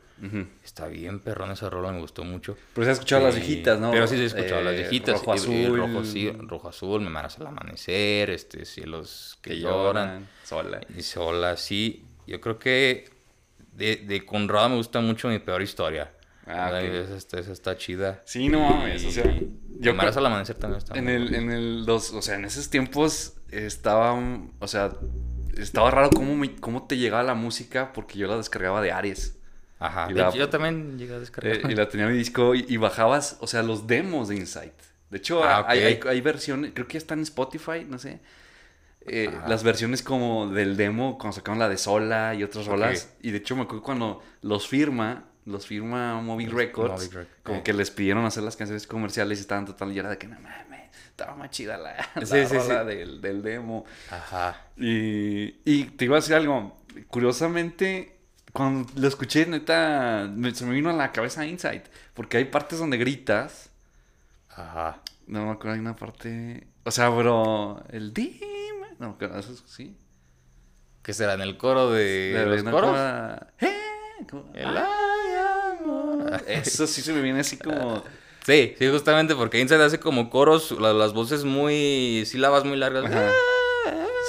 [0.64, 2.56] Está bien perrón esa rola, me gustó mucho.
[2.74, 3.90] Pero se ha escuchado las Sí, viejitas, ¿no?
[3.90, 5.14] Pero sí se ha escuchado Eh, las viejitas.
[5.20, 5.76] Rojo azul.
[5.76, 9.84] rojo, sí, rojo azul, me maras al amanecer, este, cielos que, Que lloran.
[9.84, 10.28] lloran.
[10.44, 10.80] Sola.
[10.96, 12.04] Y sola, sí.
[12.26, 13.10] Yo creo que
[13.72, 16.12] de, de Conrado me gusta mucho mi peor historia.
[16.46, 16.94] Ah, Ay, ok.
[16.94, 18.22] esa, está- esa está chida.
[18.24, 19.04] Sí, no mames.
[19.04, 19.24] O sea,
[19.78, 22.68] yo Maras al amanecer también está En el, en el, dos, o sea, en esos
[22.70, 24.12] tiempos estaba,
[24.60, 24.92] o sea,
[25.56, 29.38] estaba raro cómo, me- cómo te llegaba la música porque yo la descargaba de Aries.
[29.86, 30.06] Ajá.
[30.10, 31.56] y de la- hecho, yo también llegué a descargar.
[31.56, 34.36] Eh, y la tenía en mi disco y, y bajabas, o sea, los demos de
[34.36, 34.72] Insight.
[35.10, 38.20] De hecho, Ah, hay, hay, versiones, creo que ya está en Spotify, no sé.
[39.06, 43.12] eh, las versiones como del demo, cuando sacaron la de Sola y otras rolas.
[43.20, 47.10] Y de hecho me acuerdo cuando los firma, los firma Moby Records,
[47.42, 50.28] como que les pidieron hacer las canciones comerciales y estaban total y era de que
[50.28, 52.86] no mames, estaba más chida la, la Sí, sí, rola sí.
[52.86, 53.84] Del, del demo.
[54.08, 54.66] Ajá.
[54.76, 56.78] Y, y te iba a decir algo.
[57.08, 58.18] Curiosamente,
[58.52, 61.84] cuando lo escuché, neta, me- se me vino a la cabeza Insight.
[62.14, 63.70] Porque hay partes donde gritas.
[64.50, 65.00] Ajá.
[65.26, 66.66] No me acuerdo, hay una parte.
[66.84, 68.88] O sea, bro, el dime.
[68.98, 69.96] No me acuerdo, eso es- sí.
[71.02, 71.34] ¿Qué será?
[71.34, 72.90] ¿En el coro de, De- los coros?
[72.90, 73.68] cosa- ¡Eh!
[74.54, 76.42] El Ah, ay, amor.
[76.46, 78.02] Eso sí se me viene así como.
[78.46, 83.04] Sí, sí, justamente porque Inside hace como coros, la- las voces muy, sílabas muy largas.
[83.06, 83.30] Ajá.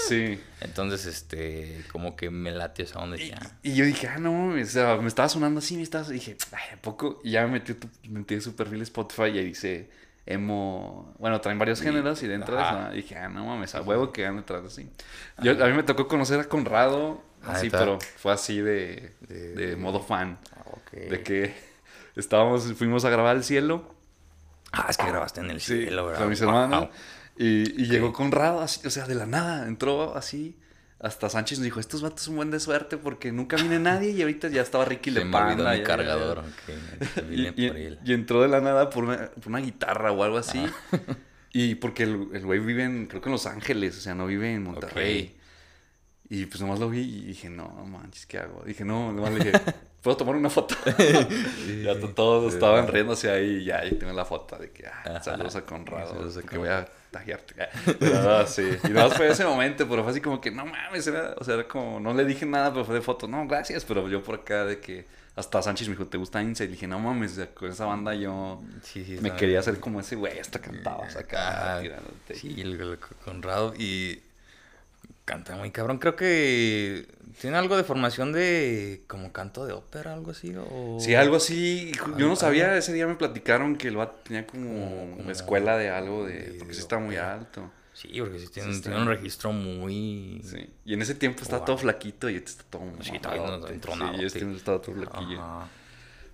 [0.07, 0.39] Sí.
[0.61, 3.39] Entonces, este, como que me late esa onda y Y, ya.
[3.63, 6.77] y yo dije, ah, no, o sea, me estaba sonando así, me estaba, dije, ay,
[6.77, 7.21] ¿a poco?
[7.23, 9.89] Y ya me metí, tu- metí su perfil Spotify y ahí dice,
[10.25, 14.11] emo, bueno, traen varios géneros y dentro de eso, dije, ah, no mames, a huevo
[14.11, 14.89] que van detrás así.
[15.41, 19.53] Yo, a mí me tocó conocer a Conrado, Ah, así, pero fue así de, De-
[19.53, 20.91] de modo fan, Ah, ok.
[20.93, 21.53] de que
[22.15, 23.93] estábamos, fuimos a grabar el cielo,
[24.71, 26.21] Ah, es que grabaste en el sí, cielo, ¿verdad?
[26.21, 26.89] con mis Wow.
[27.37, 30.57] Y, y llegó Conrado, así, o sea, de la nada, entró así.
[30.99, 34.21] Hasta Sánchez nos dijo, estos vatos son buen de suerte porque nunca viene nadie y
[34.21, 35.63] ahorita ya estaba Ricky Se Lepanda.
[35.65, 36.43] olvidó mi cargador.
[37.29, 40.63] Y, entró de la nada por una, por una guitarra o algo así.
[41.51, 44.25] Y porque el el güey vive en, creo que en Los Ángeles, o sea, no
[44.27, 45.37] vive en Monterrey.
[46.29, 48.63] Y pues nomás lo vi y dije, no, manches, ¿qué hago?
[48.65, 49.59] Dije, no, nomás le dije,
[50.01, 50.73] ¿puedo tomar una foto?
[51.67, 54.87] y ya to- todos estaban riéndose ahí y ya ahí tengo la foto de que,
[54.87, 57.55] ah, saludos a Conrado, Saludos a que voy a taguearte.
[57.99, 58.69] Pero, no, sí.
[58.83, 61.43] Y nada más fue ese momento, pero fue así como que, no mames, era, o
[61.45, 64.21] sea, era como, no le dije nada, pero fue de foto, no, gracias, pero yo
[64.21, 66.67] por acá de que, hasta Sánchez me dijo, ¿te gusta Inside?
[66.69, 70.15] Y dije, no mames, con esa banda yo Sí, sí, me quería hacer como ese
[70.15, 72.35] güey, hasta cantabas acá, Ah, tirándote.
[72.35, 74.21] Sí, el, el Conrado y
[75.25, 75.97] canta muy cabrón.
[75.97, 77.07] Creo que
[77.43, 80.55] tiene algo de formación de como canto de ópera, algo así.
[80.55, 80.97] O...
[80.97, 81.91] Sí, algo así.
[82.17, 85.89] Yo no sabía, ese día me platicaron que el vato tenía como, Como- escuela de
[85.89, 86.39] algo de.
[86.39, 87.69] de porque sí está muy alto.
[87.91, 90.41] Sí, porque sí tiene, Sí tiene un registro muy...
[90.45, 90.69] Sí.
[90.85, 91.65] Y en ese tiempo estaba Wow.
[91.65, 94.53] todo flaquito y este está todo Sí, no- entronado, Sí, este sí.
[94.55, 95.39] estaba todo flaquillo.
[95.41, 95.67] Ajá.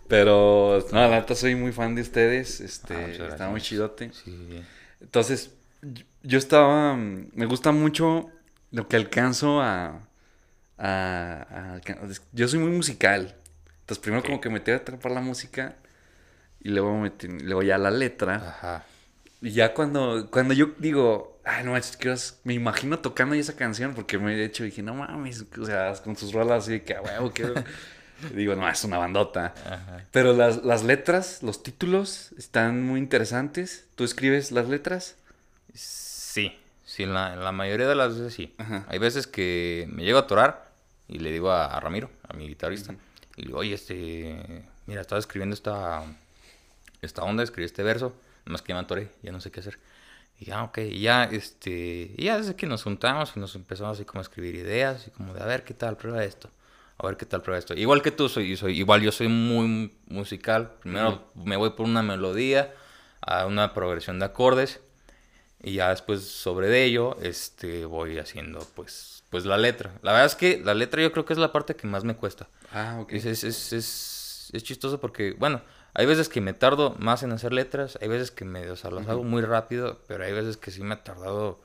[0.07, 2.61] Pero, no, la neta soy muy fan de ustedes.
[2.61, 4.11] Este, Ah, está muy chidote.
[4.13, 4.61] Sí.
[5.01, 6.95] Entonces, yo- yo estaba.
[6.95, 8.29] mm, Me gusta mucho
[8.71, 10.07] lo que alcanzo a.
[10.79, 11.81] a- a
[12.31, 13.35] yo soy muy musical.
[13.81, 14.25] Entonces, primero, Ok.
[14.27, 15.75] como que me tengo que atrapar la música.
[16.61, 17.11] Y luego, me
[17.43, 18.35] luego ya la letra.
[18.35, 18.83] Ajá.
[19.41, 24.17] Y ya cuando, cuando yo digo, ay, no manches, me imagino tocando esa canción, porque
[24.17, 27.31] me he hecho, dije, no mames, o sea, con sus rolas así de que, huevo.
[28.31, 29.53] Y digo, no, es una bandota.
[29.65, 30.05] Ajá.
[30.11, 33.87] Pero las, las letras, los títulos están muy interesantes.
[33.95, 35.15] ¿Tú escribes las letras?
[35.73, 36.53] Sí,
[36.85, 38.53] sí, la, la mayoría de las veces sí.
[38.57, 38.85] Ajá.
[38.89, 40.68] Hay veces que me llego a atorar
[41.09, 42.93] y le digo a, a Ramiro, a mi guitarrista,
[43.35, 46.03] y le digo, oye, este, mira, estaba escribiendo esta,
[47.01, 48.13] esta onda, escribí este verso,
[48.45, 49.79] más que me atoré, ya no sé qué hacer.
[50.39, 53.97] Y ya, ok, y ya, este, y ya desde que nos juntamos y nos empezamos
[53.97, 56.49] así como a escribir ideas, y como de, a ver qué tal, prueba esto,
[56.97, 57.73] a ver qué tal, prueba esto.
[57.73, 62.03] Igual que tú, soy, soy igual yo soy muy musical, primero me voy por una
[62.03, 62.73] melodía,
[63.21, 64.79] a una progresión de acordes,
[65.61, 69.91] y ya después sobre de ello, este, voy haciendo pues, pues la letra.
[70.01, 72.15] La verdad es que la letra yo creo que es la parte que más me
[72.15, 72.47] cuesta.
[72.73, 73.11] Ah, ok.
[73.13, 75.61] Es, es, es, es, chistoso porque, bueno,
[75.93, 78.91] hay veces que me tardo más en hacer letras, hay veces que me, o sea,
[78.91, 81.59] las hago muy rápido, pero hay veces que sí me ha tardado,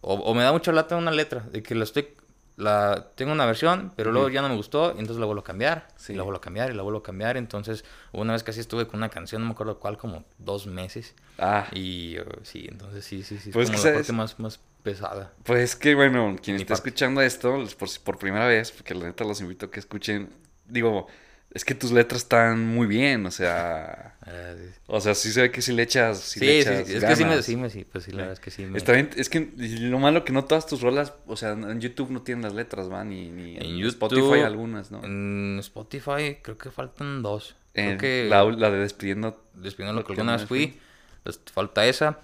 [0.00, 2.08] o, o me da mucha lata una letra, de que la estoy,
[2.56, 5.44] la, tengo una versión, pero luego ya no me gustó, y entonces la vuelvo a
[5.44, 6.12] cambiar, Sí.
[6.12, 8.86] y la vuelvo a cambiar, y la vuelvo a cambiar, entonces una vez así estuve
[8.86, 13.04] con una canción, no me acuerdo cuál, como dos meses, Ah, y uh, sí, entonces
[13.04, 15.32] sí, sí, sí, es Pues como que la sabes- parte más, más pesada.
[15.42, 16.90] pues que bueno, quien está parte.
[16.90, 20.30] escuchando esto, por, por primera vez, porque la neta los invito a que escuchen,
[20.66, 21.08] digo,
[21.52, 24.54] es que tus letras están muy bien, o sea, Ah.
[24.86, 26.18] O sea, sí se ve que si le echas.
[26.18, 27.44] Sí, Sí, le echas sí, es que sí me, ganas.
[27.44, 28.78] sí me, sí, pues sí, la verdad es que sí me...
[28.78, 32.10] Está bien, es que lo malo que no todas tus rolas, o sea, en YouTube
[32.10, 35.04] no tienen las letras, van, ni, ni En en YouTube, Spotify algunas, ¿no?
[35.04, 37.54] En Spotify creo que faltan dos.
[37.74, 39.44] Creo que la, la de despidiendo.
[39.54, 40.80] despidiendo lo que alguna una vez vez fui,
[41.22, 42.20] pues, falta esa.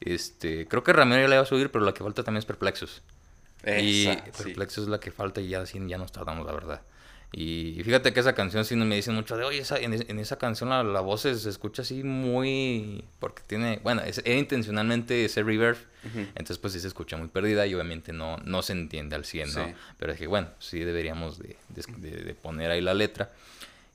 [0.00, 2.44] Este, creo que Ramiro ya la iba a subir, pero la que falta también es
[2.46, 3.02] Perplexos.
[3.66, 4.30] y Esa, sí.
[4.44, 6.82] Perplexos es la que falta y ya, ya nos tardamos, la verdad.
[7.30, 10.38] Y fíjate que esa canción sí me dicen mucho de, oye, esa, en, en esa
[10.38, 13.04] canción la, la voz se, escucha así muy...
[13.18, 15.76] Porque tiene, bueno, es, era intencionalmente ese reverb,
[16.14, 19.52] entonces pues sí se escucha muy perdida y obviamente no, no se entiende al 100,
[19.52, 19.66] ¿no?
[19.66, 19.72] Sí.
[19.98, 23.30] Pero es que bueno, sí deberíamos de, de- de- de poner ahí la letra.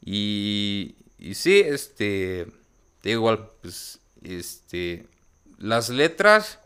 [0.06, 2.46] Y, y sí, este,
[3.02, 5.08] te digo igual, pues, este,
[5.64, 6.60] las letras,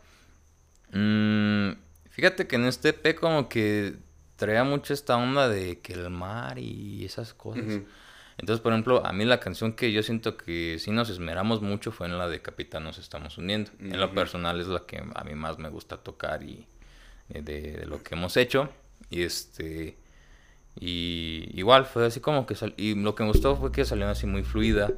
[0.92, 1.70] mm,
[2.10, 3.96] fíjate que en este EP como que
[4.36, 7.64] traía mucho esta onda de que el mar y esas cosas.
[8.38, 11.90] Entonces, por ejemplo, a mí la canción que yo siento que sí nos esmeramos mucho
[11.90, 13.72] fue en la de Capitán nos estamos hundiendo.
[13.80, 16.66] En lo personal es la que a mí más me gusta tocar y
[17.30, 18.68] eh, de, de lo que hemos hecho.
[19.10, 19.96] Y este
[20.80, 24.08] y igual fue así como que sal- y lo que me gustó fue que salió
[24.08, 24.92] así muy fluida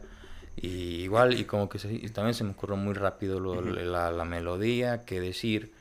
[0.62, 4.10] y igual y como que se- y también se me ocurrió muy rápido lo- la,
[4.10, 5.72] la melodía, qué decir.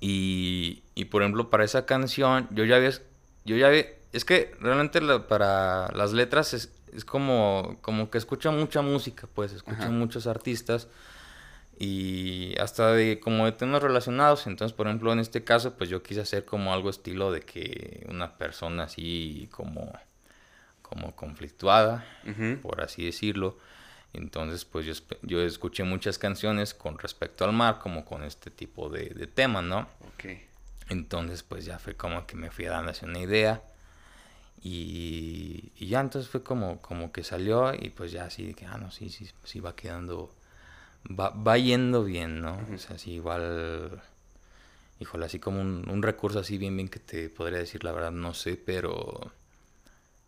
[0.00, 2.90] Y, y por ejemplo, para esa canción, yo ya había,
[3.44, 8.18] yo ya había, es que realmente la- para las letras es, es como, como que
[8.18, 9.90] escucho mucha música, pues, escucho Ajá.
[9.90, 10.88] muchos artistas
[11.78, 14.46] y hasta de como de temas relacionados.
[14.46, 18.06] Entonces, por ejemplo, en este caso, pues yo quise hacer como algo estilo de que
[18.10, 19.92] una persona así como,
[20.92, 22.60] como conflictuada, Ujú.
[22.60, 23.56] por así decirlo.
[24.12, 28.90] Entonces, pues yo, yo escuché muchas canciones con respecto al mar, como con este tipo
[28.90, 29.88] de, de tema, ¿no?
[30.00, 30.24] Ok.
[30.90, 33.62] Entonces, pues ya fue como que me fui dando así una idea.
[34.62, 38.66] Y, y ya entonces fue como, como que salió y pues ya así de que,
[38.66, 40.32] ah, no, sí, sí, sí va quedando,
[41.08, 42.60] va, va yendo bien, ¿no?
[42.74, 44.02] O sea, sí, igual,
[45.00, 48.12] híjole, así como un, un recurso así bien, bien que te podría decir, la verdad,
[48.12, 49.32] no sé, pero,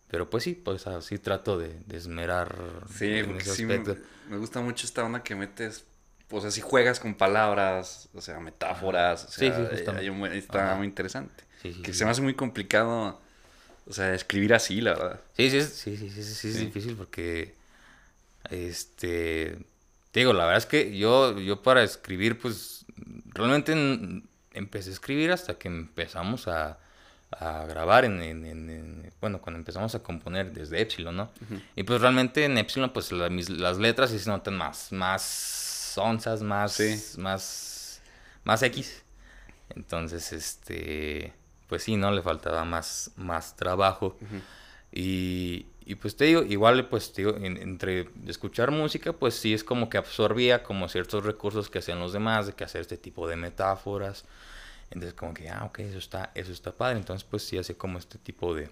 [0.09, 2.55] pero pues sí, pues así trato de, de esmerar
[2.87, 3.97] Sí, en porque ese sí me, aspecto.
[4.29, 5.85] me gusta mucho esta onda que metes.
[6.31, 10.01] O sea, si juegas con palabras, o sea, metáforas, o Sí, sea, sí, justamente.
[10.01, 10.75] hay un- está Ajá.
[10.75, 11.43] muy interesante.
[11.61, 13.19] Sí, que se me hace muy complicado,
[13.87, 15.21] o sea, escribir así, la verdad.
[15.35, 17.55] Sí, sí, sí, sí, sí, sí, es difícil porque,
[18.49, 19.57] este,
[20.11, 22.85] te digo, la verdad es que yo, yo para escribir, pues,
[23.33, 23.73] realmente
[24.53, 26.79] empecé a escribir hasta que empezamos a,
[27.39, 31.31] a grabar en, en- en- en- bueno, cuando empezamos a componer desde Epsilon, ¿no?
[31.75, 35.93] Y pues realmente en Epsilon, pues, la- mis- las letras sí se notan más, más
[35.97, 37.01] onzas, más, Sí.
[37.19, 38.01] más,
[38.43, 39.03] más X.
[39.75, 41.33] Entonces, este,
[41.67, 42.11] pues sí, ¿no?
[42.11, 44.17] Le faltaba más, más trabajo.
[44.91, 49.53] Y, y pues te digo, igual pues te digo, en- entre escuchar música, pues sí
[49.53, 52.97] es como que absorbía como ciertos recursos que hacían los demás, de que hacer este
[52.97, 54.25] tipo de metáforas.
[54.91, 56.97] Entonces como que, ah, ok, eso está, eso está padre.
[56.97, 58.69] Entonces pues sí hace como este tipo de,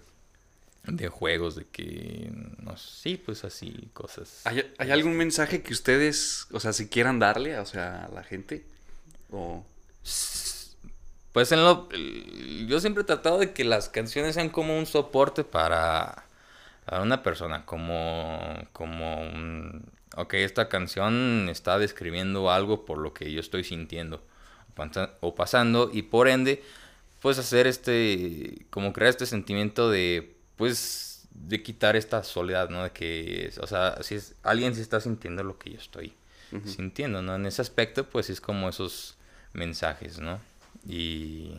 [0.84, 4.42] de juegos, de que, no sé, sí, pues así, cosas.
[4.44, 8.22] ¿Hay, hay algún mensaje que ustedes, o sea, si quieran darle, o sea, a la
[8.22, 8.64] gente?
[9.30, 9.64] O...
[11.32, 11.88] Pues en lo...
[12.68, 16.26] Yo siempre he tratado de que las canciones sean como un soporte para,
[16.84, 18.38] para una persona, como,
[18.72, 19.84] como un...
[20.16, 24.22] Ok, esta canción está describiendo algo por lo que yo estoy sintiendo
[24.74, 26.62] o pasa- o pasando y por ende,
[27.22, 32.84] pues hacer este, como crear este sentimiento de, pues, de quitar esta soledad, ¿no?
[32.84, 36.12] De que, o sea, si es, alguien se está sintiendo lo que yo estoy
[36.66, 37.34] sintiendo, ¿no?
[37.34, 39.16] En ese aspecto, pues es como esos
[39.54, 40.38] mensajes, ¿no?
[40.86, 41.54] Y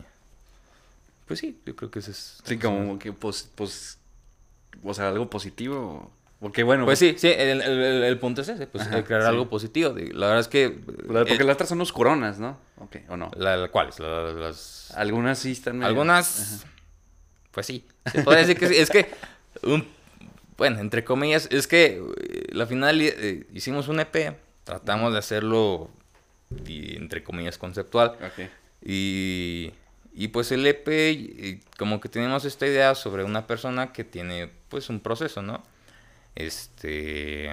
[1.26, 2.38] pues sí, yo creo que ese es.
[2.44, 3.98] Sí, como que, pues, pues,
[4.82, 6.10] o sea, algo positivo.
[6.40, 9.28] Porque bueno, Pues sí, sí, el, el- punto es ese, pues Ajá, eh, crear sí.
[9.28, 9.94] algo positivo.
[10.12, 10.78] La verdad es que.
[11.08, 12.58] la- porque eh, las otras son oscuronas, ¿no?
[12.78, 13.30] Ok, o no.
[13.36, 13.98] la- la- ¿Cuáles?
[13.98, 14.92] La- las.
[14.96, 16.66] Algunas sí están medio- Algunas.
[17.52, 17.86] Pues sí.
[18.12, 18.76] Se podría decir que sí.
[18.76, 19.06] Es que.
[19.62, 19.86] un-
[20.58, 24.36] bueno, entre comillas, es que eh, la final eh, hicimos un EP.
[24.64, 25.90] Tratamos de hacerlo,
[26.66, 28.16] y, entre comillas, conceptual.
[28.24, 28.48] Ok.
[28.84, 29.72] Y,
[30.14, 34.88] y pues el EP, como que tenemos esta idea sobre una persona que tiene pues
[34.90, 35.62] un proceso, ¿no?
[36.36, 37.50] Este...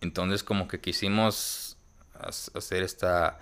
[0.00, 1.76] Entonces como que quisimos
[2.14, 3.38] hacer esta...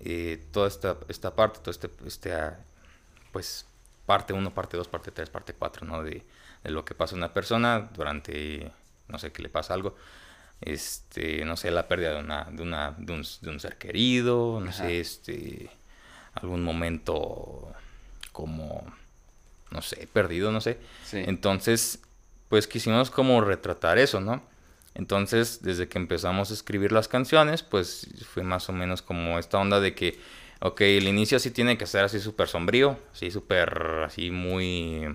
[0.00, 1.90] eh, toda esta, esta parte, todo este...
[2.06, 2.60] este ah,
[3.32, 3.66] pues
[4.06, 6.02] parte 1, parte 2, parte 3, parte 4, ¿no?
[6.02, 6.24] De,
[6.64, 8.72] de lo que pasa a una persona durante,
[9.08, 9.96] no sé, que le pasa algo.
[10.62, 14.60] Este, no sé, la pérdida de, una, de, una, de, un, de un ser querido,
[14.60, 14.78] no Ajá.
[14.84, 15.70] sé, este,
[16.32, 17.72] algún momento
[18.32, 18.84] como,
[19.70, 20.78] no sé, perdido, no sé.
[21.04, 21.22] Sí.
[21.26, 22.00] Entonces,
[22.48, 24.42] pues quisimos como retratar eso, ¿no?
[24.94, 29.58] Entonces, desde que empezamos a escribir las canciones, pues fue más o menos como esta
[29.58, 30.18] onda de que,
[30.60, 33.70] ok, el inicio sí tiene que ser así súper sombrío, así súper,
[34.04, 35.06] así muy,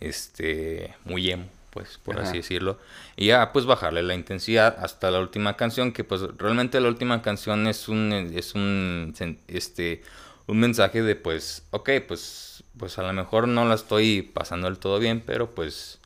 [0.00, 2.28] este, muy emo, pues, por Ajá.
[2.28, 2.78] así decirlo.
[3.16, 7.20] Y ya, pues, bajarle la intensidad hasta la última canción, que pues realmente la última
[7.22, 9.14] canción es un, es un,
[9.48, 10.02] este,
[10.46, 14.78] un mensaje de, pues, ok, pues, pues a lo mejor no la estoy pasando del
[14.78, 15.98] todo bien, pero pues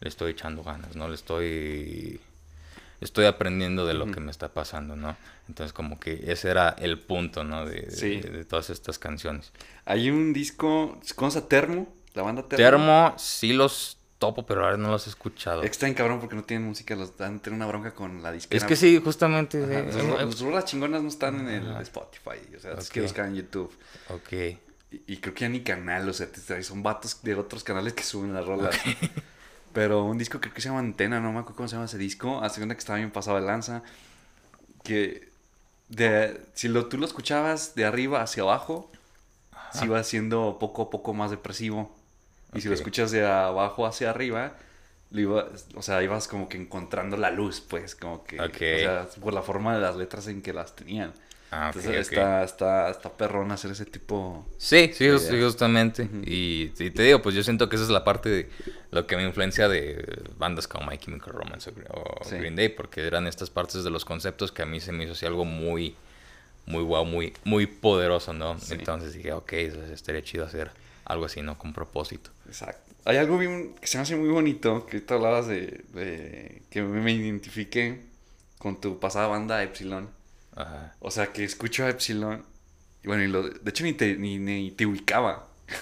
[0.00, 1.08] le estoy echando ganas, ¿no?
[1.08, 2.20] Le estoy,
[3.00, 5.16] estoy aprendiendo de lo que me está pasando, ¿no?
[5.48, 7.66] Entonces como que ese era el punto, ¿no?
[7.66, 8.20] De, Sí.
[8.20, 9.52] de todas estas canciones.
[9.84, 11.92] Hay un disco, ¿conoces a Termo?
[12.14, 12.56] La banda Termo.
[12.64, 15.62] Termo, sí los topo, pero ahora no los he escuchado.
[15.62, 18.22] Es que está en cabrón porque no tienen música, los dan tienen una bronca con
[18.22, 18.58] la disquera.
[18.58, 19.90] Es que sí, justamente.
[20.30, 21.76] Sus rolas chingonas no están en el.
[21.82, 23.72] Spotify, o sea, es que buscan en YouTube.
[24.10, 24.58] ok.
[24.90, 26.28] Y, y creo que ya ni canal, o sea,
[26.62, 28.76] son vatos de otros canales que suben las rolas.
[29.72, 31.98] Pero un disco creo que se llama Antena, no me acuerdo cómo se llama ese
[31.98, 32.42] disco.
[32.42, 33.82] Hace cuenta que estaba bien pasado de lanza.
[34.82, 35.28] Que
[35.88, 38.90] de, si lo, tú lo escuchabas de arriba hacia abajo,
[39.72, 41.94] se iba haciendo poco a poco más depresivo.
[42.52, 44.56] Y si lo escuchas de abajo hacia arriba,
[45.10, 48.54] lo iba, o sea, ibas como que encontrando la luz, pues, como que, Ok.
[48.54, 51.12] o sea, por la forma de las letras en que las tenían.
[51.52, 54.46] Ah, Entonces está, está, está perrón hacer ese tipo.
[54.56, 56.08] Sí, sí, de justamente.
[56.24, 58.50] Y, y te digo, pues yo siento que esa es la parte de
[58.92, 62.36] lo que me influencia de bandas como My Chemical Romance o, Sí.
[62.36, 65.12] Green Day, porque eran estas partes de los conceptos que a mí se me hizo
[65.12, 65.96] así algo muy,
[66.66, 68.58] muy guau, muy, muy poderoso, ¿no?
[68.60, 68.74] Sí.
[68.74, 70.70] Entonces dije, ok, eso estaría chido hacer
[71.04, 71.58] algo así, ¿no?
[71.58, 72.30] Con propósito.
[72.46, 72.92] Exacto.
[73.04, 76.82] Hay algo bien, que se me hace muy bonito, que ahorita hablabas de, de que
[76.82, 78.02] me, identifiqué
[78.58, 80.08] con tu pasada banda Epsilon.
[80.56, 80.94] Ajá.
[81.00, 82.44] O sea, que escucho a Epsilon
[83.02, 85.46] y bueno, y lo, de hecho ni te, ni, ni te ubicaba.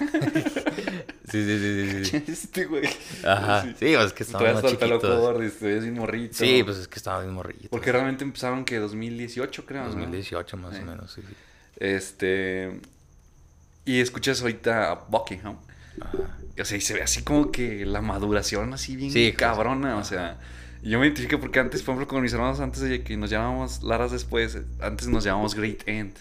[1.30, 2.32] Sí, sí, sí, sí, sí.
[2.32, 2.88] este güey.
[3.22, 3.64] Ajá.
[3.78, 6.32] Sí, pues es que Todavía estábamos hasta el pelo ves bien morrito.
[6.38, 7.68] Sí, pues es que estaba bien morrito.
[7.68, 9.82] Porque realmente empezaron que 2018, creo.
[9.82, 9.88] ¿no?
[9.90, 10.80] 2018 más Sí.
[10.82, 11.20] o menos, sí.
[11.20, 11.34] sí.
[11.76, 12.80] Este.
[13.84, 15.58] Y escuchas ahorita a Buckingham.
[16.00, 16.38] Ajá.
[16.58, 19.96] O sea, y se ve así como que la maduración así bien Sí, cabrona.
[19.98, 20.38] O sea,
[20.82, 23.30] y yo me identifico porque antes, por ejemplo, con mis hermanos, antes de que nos
[23.30, 26.16] llamábamos Laras después, antes nos llamábamos Great End.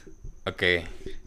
[0.46, 0.64] Ok.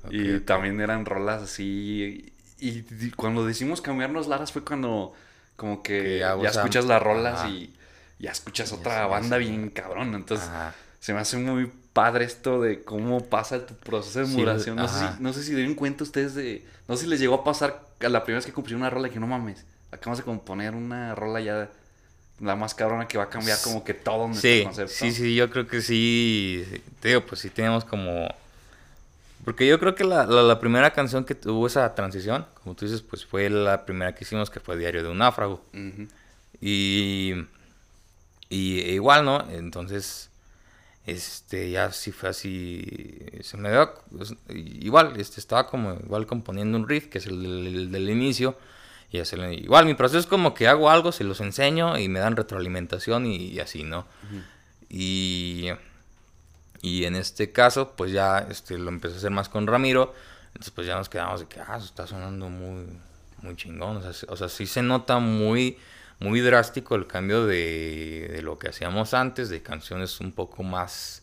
[0.05, 2.33] ok, y también eran rolas así.
[2.59, 5.15] Y, y cuando decimos cambiarnos Laras fue cuando
[5.57, 7.49] como que, Que ya, escuchas las rolas ajá.
[7.51, 7.75] y
[8.19, 10.17] ya escuchas otra banda bien cabrona.
[10.17, 10.75] Entonces, Ajá.
[11.01, 14.77] se me hace muy padre esto de cómo pasa tu proceso de Sí, maduración.
[14.77, 16.65] no, sé si, no sé si dieron cuenta ustedes de...
[16.89, 19.09] No sé si les llegó a pasar a la primera vez que compusieron una rola
[19.09, 19.65] y que no mames.
[19.91, 21.69] Acabamos de componer una rola ya
[22.41, 24.93] la más cabrona que va a cambiar como que todo nuestro Sí, concepto.
[24.95, 26.65] sí, sí, yo creo que sí.
[27.01, 28.29] Te digo, pues sí tenemos como...
[29.45, 32.85] Porque yo creo que la, la- la primera canción que tuvo esa transición, como tú
[32.85, 35.65] dices, pues fue la primera que hicimos, que fue Diario de un Náufrago.
[36.61, 37.35] Y,
[38.51, 39.49] y e igual, ¿no?
[39.51, 40.29] Entonces,
[41.07, 42.85] este, ya sí fue así,
[43.43, 47.91] se me dio, pues, igual, este, estaba como igual componiendo un riff, que es el
[47.91, 48.59] del inicio,
[49.13, 52.21] y hacerle, igual, mi proceso es como que hago algo, se los enseño y me
[52.21, 54.07] dan retroalimentación y, y así, ¿no?
[54.89, 55.71] Y,
[56.83, 60.15] y en este caso, pues ya este, lo empecé a hacer más con Ramiro.
[60.49, 62.87] Entonces, pues ya nos quedamos de que, ah, eso está sonando muy,
[63.43, 63.99] muy chingón.
[63.99, 65.79] O sea, sí- o sea, sí se nota muy,
[66.19, 71.23] muy drástico el cambio de, de lo que hacíamos antes, de canciones un poco más,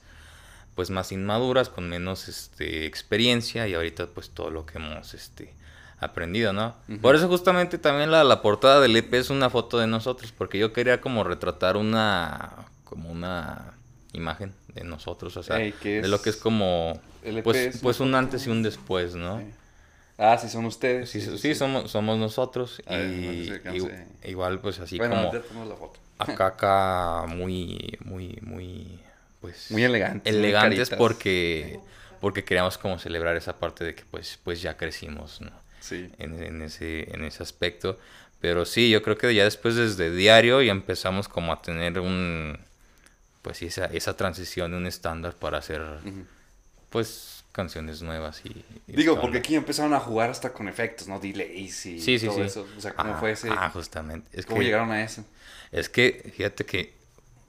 [0.76, 3.68] pues más inmaduras, con menos este, experiencia.
[3.68, 5.54] Y ahorita, pues todo lo que hemos este,
[6.00, 6.76] aprendido, ¿no?
[7.02, 10.58] Por eso, justamente también la, la portada del EP es una foto de nosotros, porque
[10.60, 12.50] yo quería como retratar una,
[12.84, 13.74] como una
[14.14, 17.58] imagen de nosotros, o sea, Ey, ¿qué de lo que es como, El EP pues,
[17.76, 19.40] es pues un antes y un después, ¿no?
[19.40, 19.46] Sí.
[20.20, 21.10] Ah, sí, son ustedes.
[21.10, 25.76] Sí, sí, somos, somos nosotros ver, no y, y- igual pues así bueno, como la
[25.76, 26.00] foto.
[26.20, 29.00] acá acá muy muy muy
[29.42, 30.34] pues Muy elegantes.
[30.34, 31.80] elegantes porque
[32.20, 35.52] porque queríamos como celebrar esa parte de que pues pues ya crecimos ¿no?
[35.88, 36.10] Sí.
[36.20, 37.98] en, en ese en ese aspecto
[38.40, 42.58] pero sí yo creo que ya después desde diario ya empezamos como a tener un
[43.42, 45.82] pues esa, esa transición un estándar para hacer
[46.90, 51.20] pues canciones nuevas y, y Digo, porque aquí empezaron a jugar hasta con efectos, ¿no?
[51.20, 52.68] Delays y sí sí todo sí eso.
[52.78, 53.50] O sea, ¿cómo ah, fue ese?
[53.50, 55.26] ah, justamente es ¿Cómo que- llegaron a eso?
[55.72, 56.94] Es que, fíjate que,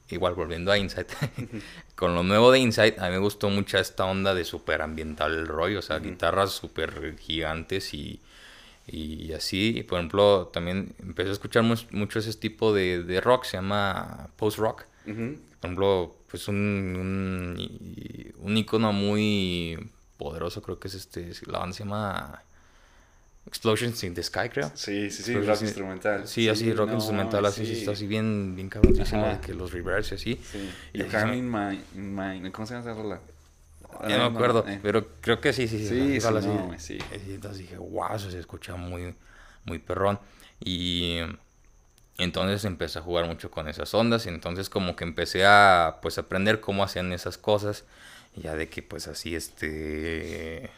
[0.09, 1.09] igual volviendo a Insight,
[1.95, 5.34] con lo nuevo de Insight, a mí me gustó mucho esta onda de súper ambiental
[5.34, 8.20] el rollo, o sea, guitarras súper gigantes y,
[8.89, 9.84] y así.
[9.89, 14.28] Por ejemplo, también empecé a escuchar mu- mucho ese tipo de, de rock, se llama
[14.36, 14.84] post-rock.
[15.07, 15.36] Ujú.
[15.61, 19.78] Por ejemplo, pues un, un, un icono muy
[20.16, 22.43] poderoso, creo que es este, la banda se llama...
[23.47, 24.70] Explosions in the Sky, creo.
[24.74, 26.28] Sí, sí, sí, Pero rock sí- instrumental.
[26.28, 27.78] Sí, así, rock no, instrumental, así, sí, sí.
[27.80, 30.41] está así bien, bien cabroncísimo, de que los reverbs y así.
[30.53, 30.70] Sí.
[30.93, 33.20] Y You así in my, in my- ¿Cómo se llama esa rola?
[34.09, 34.78] Ya no me acuerdo, eh.
[34.82, 35.89] pero creo que sí, sí, sí.
[35.89, 36.99] Sí, sí, no, sí.
[37.26, 39.14] Y entonces dije, wow, eso se escucha muy,
[39.64, 40.20] muy perrón.
[40.61, 41.18] Y
[42.18, 46.18] entonces empecé a jugar mucho con esas ondas y entonces como que empecé a pues
[46.18, 47.84] aprender cómo hacían esas cosas.
[48.36, 50.70] Y ya de que pues así este,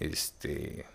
[0.00, 0.86] este,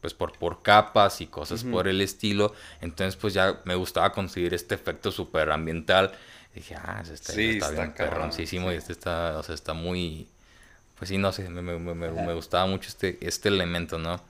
[0.00, 2.54] pues por, por capas y cosas por el estilo.
[2.80, 6.12] Entonces pues ya me gustaba conseguir este efecto súper ambiental.
[6.54, 8.78] Dije, ah, ese está, Sí, está está bien cabrón, perroncísimo y sí.
[8.78, 10.28] este está, o sea, está muy,
[11.04, 14.20] pues sí, no sé, me, me, me, me- gustaba mucho este, este elemento, ¿no?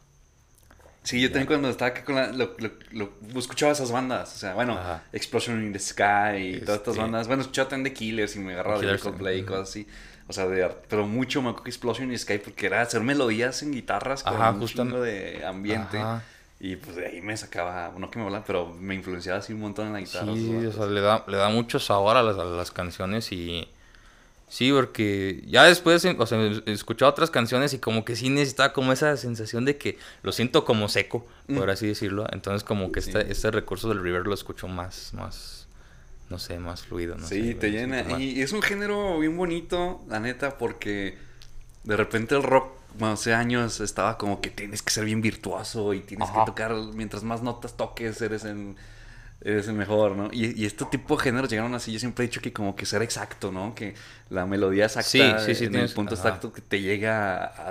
[1.03, 2.29] Sí, yo también cuando estaba acá con la...
[2.33, 5.03] Lo, lo, lo- escuchaba esas bandas, o sea, bueno, Ajá.
[5.13, 7.27] Explosion in the Sky y todas estas Este- bandas.
[7.27, 9.87] Bueno, escuchaba también The Killers y me agarraba de Coldplay y cosas así.
[10.29, 13.03] O sea, de, pero mucho me acuerdo que Explosion in the Sky porque era hacer
[13.03, 15.99] melodías en guitarras con Ajá, un justam- chingo de ambiente.
[15.99, 16.23] Ajá.
[16.59, 19.61] Y pues de ahí me sacaba, no que me hablan, pero me influenciaba así un
[19.61, 20.33] montón en la guitarra.
[20.35, 23.69] Sí, o sea, le da, le da mucho sabor a las, a las canciones y...
[24.55, 28.93] Sí, porque ya después, o sea, escuchaba otras canciones y como que sí necesitaba como
[28.93, 32.25] esa sensación de que lo siento como seco, por así decirlo.
[32.31, 35.67] Entonces como que este, este recurso del reverb lo escucho más, más,
[36.31, 37.17] no sé, más fluido.
[37.17, 38.21] No Sí, sé, te llena.
[38.21, 41.19] Y es un género bien bonito, la neta, porque
[41.83, 45.95] de repente el rock, bueno, hace años estaba como que tienes que ser bien virtuoso
[45.95, 46.45] y tienes Ajá.
[46.45, 48.77] que tocar, mientras más notas toques, eres el,
[49.45, 50.31] eres el mejor, ¿no?
[50.33, 52.87] Y, y este tipo de géneros llegaron así, yo siempre he dicho que como que
[52.87, 53.75] ser exacto, ¿no?
[53.75, 53.95] Que
[54.31, 56.29] la melodía exacta, Sí, sí, sí, en tienes- el punto ajá.
[56.29, 57.69] exacto que te llega a,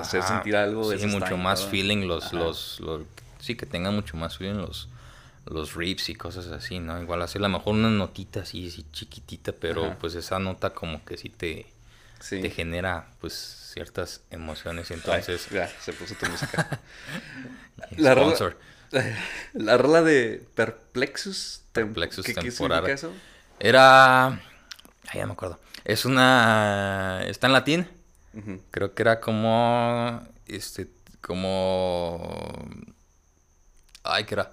[0.00, 0.92] hacer sentir algo.
[0.96, 3.02] Sí, mucho más feeling los, los, los-
[3.38, 4.88] sí, que tengan mucho más feeling los,
[5.46, 7.00] los riffs y cosas así, ¿no?
[7.00, 9.96] Igual hacer a lo mejor una notita así, así chiquitita, pero Ajá.
[10.00, 11.66] pues esa nota como que sí te,
[12.20, 12.40] Sí.
[12.40, 13.34] te genera pues
[13.74, 15.48] ciertas emociones, Ay, entonces...
[15.50, 16.80] ya, se puso tu música.
[17.98, 18.54] La rola-.
[19.54, 21.62] La rola de Perplexus.
[21.72, 22.90] Perplexus ¿Qué, temporada.
[22.90, 23.12] eso?
[23.58, 24.26] Era...
[24.28, 24.40] Ay,
[25.14, 25.58] ya me acuerdo.
[25.84, 27.22] Es una...
[27.26, 27.88] Está en latín.
[28.70, 30.22] Creo que era como...
[30.46, 30.88] Este...
[31.20, 32.52] Como...
[34.02, 34.52] Ay, ¿qué era?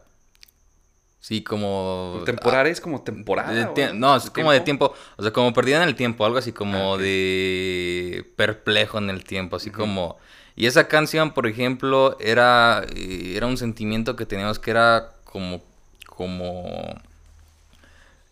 [1.20, 2.24] Sí, como...
[2.26, 3.52] Temporal es como temporada.
[3.54, 6.26] De ¿o tie- no, es como de tiempo, o sea, como perdida en el tiempo,
[6.26, 10.18] algo así como Ah, de perplejo en el tiempo, así como...
[10.56, 15.62] Y esa canción, por ejemplo, era, eh, era un sentimiento que teníamos que era como,
[16.08, 16.94] como...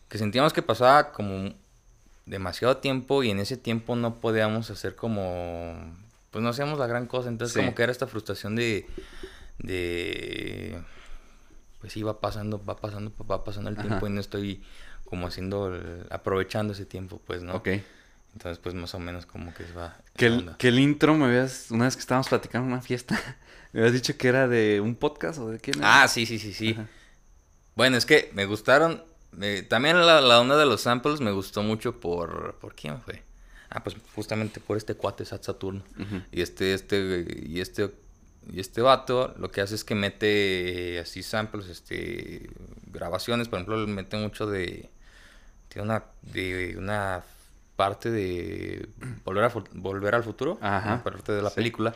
[0.10, 1.54] Que sentíamos que pasaba como
[2.26, 5.76] demasiado tiempo y en ese tiempo no podíamos hacer como...
[6.32, 7.60] Pues no hacíamos la gran cosa, entonces Sí.
[7.60, 8.86] como que era esta frustración de...
[9.60, 10.82] de
[11.82, 14.62] pues sí, va pasando, va pasando, va pasando el tiempo y no estoy
[15.06, 17.56] como haciendo, el- aprovechando ese tiempo, pues, ¿no?
[17.56, 17.70] Ok.
[18.34, 19.98] Entonces, pues más o menos como que va.
[20.16, 21.72] Que el, que el intro me habías.
[21.72, 23.20] Una vez que estábamos platicando en una fiesta,
[23.74, 26.04] me habías dicho que era de un podcast o de quién era?
[26.04, 26.72] Ah, sí, sí, sí, sí.
[26.74, 26.88] Ajá.
[27.76, 29.04] Bueno, es que me gustaron.
[29.32, 32.56] me- también la, la onda de los samples me gustó mucho por.
[32.56, 33.24] ¿Por quién fue?
[33.70, 35.84] Ah, pues justamente por este cuate Sat Saturno.
[36.32, 37.92] Y este, este, y este,
[38.52, 42.50] y este vato lo que hace es que mete así samples, este,
[42.88, 44.90] grabaciones, por ejemplo, mete mucho de,
[45.68, 47.24] tiene una, de una
[47.80, 48.90] parte de
[49.24, 51.02] volver, a, volver al futuro, Ajá.
[51.02, 51.56] parte de la Sí.
[51.56, 51.96] película.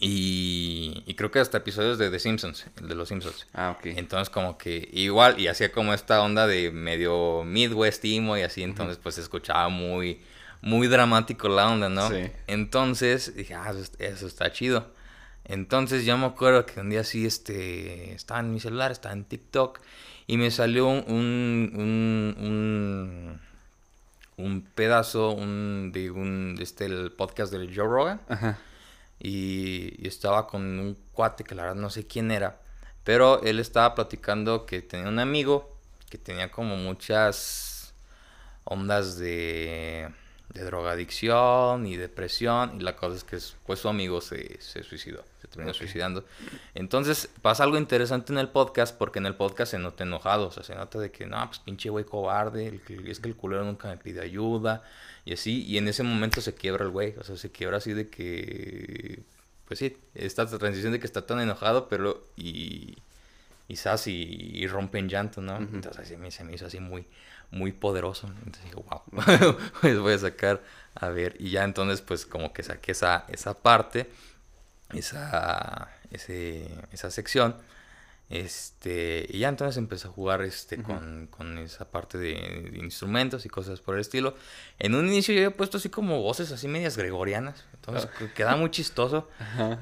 [0.00, 3.48] Y, y creo que hasta episodios de The Simpsons, el de los Simpsons.
[3.52, 3.86] Ah, ok.
[3.86, 8.62] Entonces como que igual, y hacía como esta onda de medio Midwest emo y así,
[8.62, 10.20] entonces pues se escuchaba muy,
[10.62, 12.08] muy dramático la onda, ¿no?
[12.10, 12.30] Sí.
[12.46, 14.86] Entonces dije, ah, eso, eso está chido.
[15.44, 19.24] Entonces yo me acuerdo que un día así, este, estaba en mi celular, estaba en
[19.24, 19.80] TikTok,
[20.28, 23.40] y me salió un, un, un,
[24.38, 28.58] un, pedazo un, de un, de este, el podcast del Joe Rogan Ajá.
[29.18, 32.60] y, y estaba con un cuate que la verdad no sé quién era,
[33.04, 35.76] pero él estaba platicando que tenía un amigo
[36.08, 37.94] que tenía como muchas
[38.64, 40.08] ondas de,
[40.54, 45.24] de drogadicción y depresión y la cosa es que pues su amigo se, se suicidó,
[45.48, 46.24] se terminó suicidando.
[46.74, 50.50] Entonces pasa algo interesante en el podcast porque en el podcast se nota enojado, o
[50.50, 53.64] sea, se nota de que no, pues pinche güey cobarde, el es que el culero
[53.64, 54.82] nunca me pide ayuda
[55.24, 57.92] y así, y en ese momento se quiebra el güey, o sea, se quiebra así
[57.92, 59.22] de que,
[59.66, 62.96] pues sí, esta transición de que está tan enojado, pero y,
[63.68, 65.56] y sas y, y rompe en llanto, ¿no?
[65.56, 67.06] Entonces así se me hizo así muy,
[67.50, 69.02] muy poderoso, entonces dije, wow,
[69.80, 70.62] pues voy a sacar,
[70.94, 74.08] a ver, y ya entonces pues como que saqué esa, esa parte,
[74.94, 77.56] esa, ese, esa sección,
[78.30, 82.34] Este, y ya entonces empecé a jugar este, con, con esa parte de,
[82.72, 84.34] de instrumentos y cosas por el estilo.
[84.78, 87.64] En un inicio yo había puesto así como voces así medias gregorianas.
[87.72, 89.30] Entonces que- quedaba muy chistoso.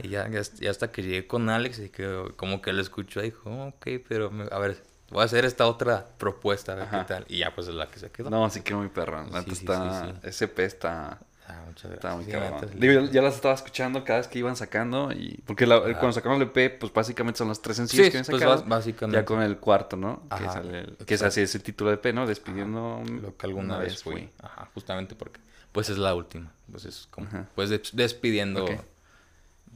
[0.01, 3.51] Y ya, ya, hasta- que llegué con Alex y que como que lo escuchó dijo,
[3.51, 4.81] "Oh, ok, pero me- a ver,
[5.11, 7.25] voy a hacer esta otra propuesta, a ver qué tal.
[7.29, 8.31] Y ya pues es la que se quedó.
[8.31, 9.27] No, sí quedó muy perra.
[9.29, 10.05] La Sí, sí, está...
[10.07, 10.29] sí, sí.
[10.45, 11.19] SP está...
[11.57, 12.71] Ah, muchas muy Sí, cabrón.
[12.79, 15.41] Digo, ya, ya las estaba escuchando cada vez que iban sacando y...
[15.47, 18.25] Porque la- cuando sacaron el EP, pues básicamente son los tres sencillos Sí, que han
[18.25, 18.65] pues, sacado.
[18.67, 19.21] básicamente.
[19.21, 20.23] Ya con el cuarto, ¿no?
[20.29, 22.27] que, Ajá, sale el- que es así, es el título de EP, ¿no?
[22.27, 23.03] Despidiendo...
[23.23, 24.29] Lo que alguna vez fui.
[24.43, 25.41] Ajá, justamente porque
[25.73, 26.53] pues es la última.
[26.71, 27.47] Pues es como, Ajá.
[27.55, 28.67] pues des- despidiendo,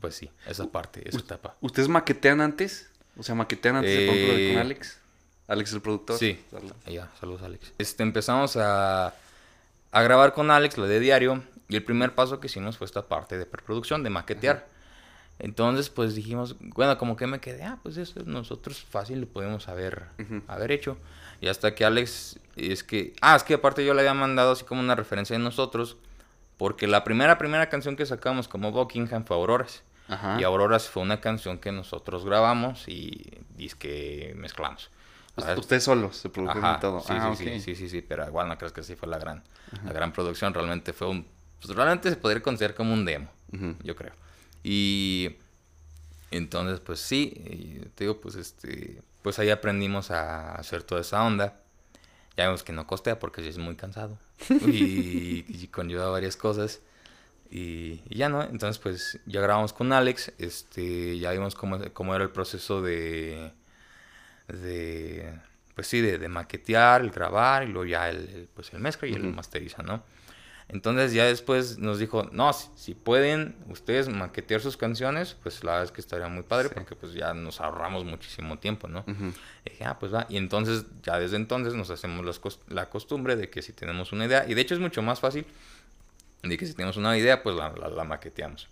[0.01, 1.57] pues sí, esa parte, esa etapa.
[1.61, 2.89] ¿Ustedes maquetean antes?
[3.19, 4.99] O sea, maquetean antes de Eh, con Alex.
[5.47, 6.17] Alex el productor.
[6.19, 6.43] Sí.
[6.51, 6.71] Dale.
[6.87, 7.73] Ya, saludos Alex.
[7.77, 9.13] Este, empezamos a,
[9.93, 13.09] a grabar con Alex, lo de diario, y el primer paso que hicimos fue esta
[13.09, 14.69] parte de preproducción, de maquetear.
[15.39, 19.69] Entonces, pues dijimos, bueno, como que me quedé, ah, pues eso nosotros fácil lo podemos
[19.69, 20.07] haber,
[20.49, 20.99] haber hecho.
[21.41, 24.65] Y hasta que Alex, es que, ah, es que aparte yo le había mandado así
[24.65, 25.97] como una referencia de nosotros,
[26.59, 29.83] porque la primera, primera canción que sacamos como Buckingham fue Auroras.
[30.09, 30.39] Ajá.
[30.39, 33.31] Y Auroras fue una canción que nosotros grabamos y
[33.79, 34.91] que mezclamos.
[35.41, 35.61] Pues, ¿sabes?
[35.61, 37.01] Ustedes solos se y todo.
[37.01, 39.19] Sí, ah, sí, sí, sí, sí, sí, pero igual no crees que sí fue la
[39.19, 39.43] gran,
[39.85, 40.55] la gran producción.
[40.55, 41.27] Realmente fue un,
[41.61, 43.29] pues realmente se podría considerar como un demo,
[43.83, 44.13] yo creo.
[44.63, 45.37] Y
[46.31, 51.25] entonces, pues sí, y te digo, pues este, pues ahí aprendimos a hacer toda esa
[51.25, 51.61] onda.
[52.37, 54.17] Ya vemos que no costea porque es muy cansado
[54.67, 56.81] y, y conlleva varias cosas.
[57.51, 62.15] Y, y ya no, entonces pues ya grabamos con Alex, este, ya vimos cómo, cómo
[62.15, 63.53] era el proceso de,
[64.53, 65.33] de
[65.75, 69.09] pues sí, de, de maquetear, el grabar y luego ya el, el, pues el mezcla
[69.09, 69.35] y el Ujú.
[69.37, 70.03] masteriza, ¿no?
[70.69, 75.73] Entonces ya después nos dijo, no, si, si pueden ustedes maquetear sus canciones, pues la
[75.73, 76.75] verdad es que estaría muy padre Sí.
[76.75, 79.01] porque pues ya nos ahorramos muchísimo tiempo, ¿no?
[79.01, 79.33] Ujú.
[79.65, 80.27] Y dije, ah, pues va.
[80.29, 84.13] Y entonces, ya desde entonces nos hacemos las cos- la costumbre de que si tenemos
[84.13, 85.45] una idea, y de hecho es mucho más fácil,
[86.43, 88.69] de que si tenemos una idea, pues la, la- la maqueteamos.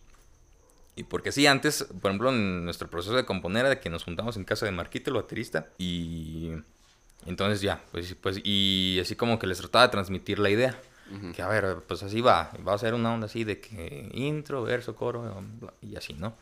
[0.99, 4.03] Y porque sí, antes, por ejemplo, en nuestro proceso de componer era de que nos
[4.03, 6.51] juntamos en casa de Marquito, el baterista, y
[7.25, 10.81] entonces ya, pues, pues, y así como que les trataba de transmitir la idea.
[11.35, 14.63] Que a ver, pues así va, va a ser una onda así de que intro,
[14.65, 15.43] verso, coro,
[15.81, 16.35] y así, ¿no?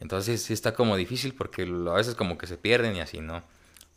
[0.00, 3.42] Entonces sí está como difícil porque a veces como que se pierden y así, ¿no?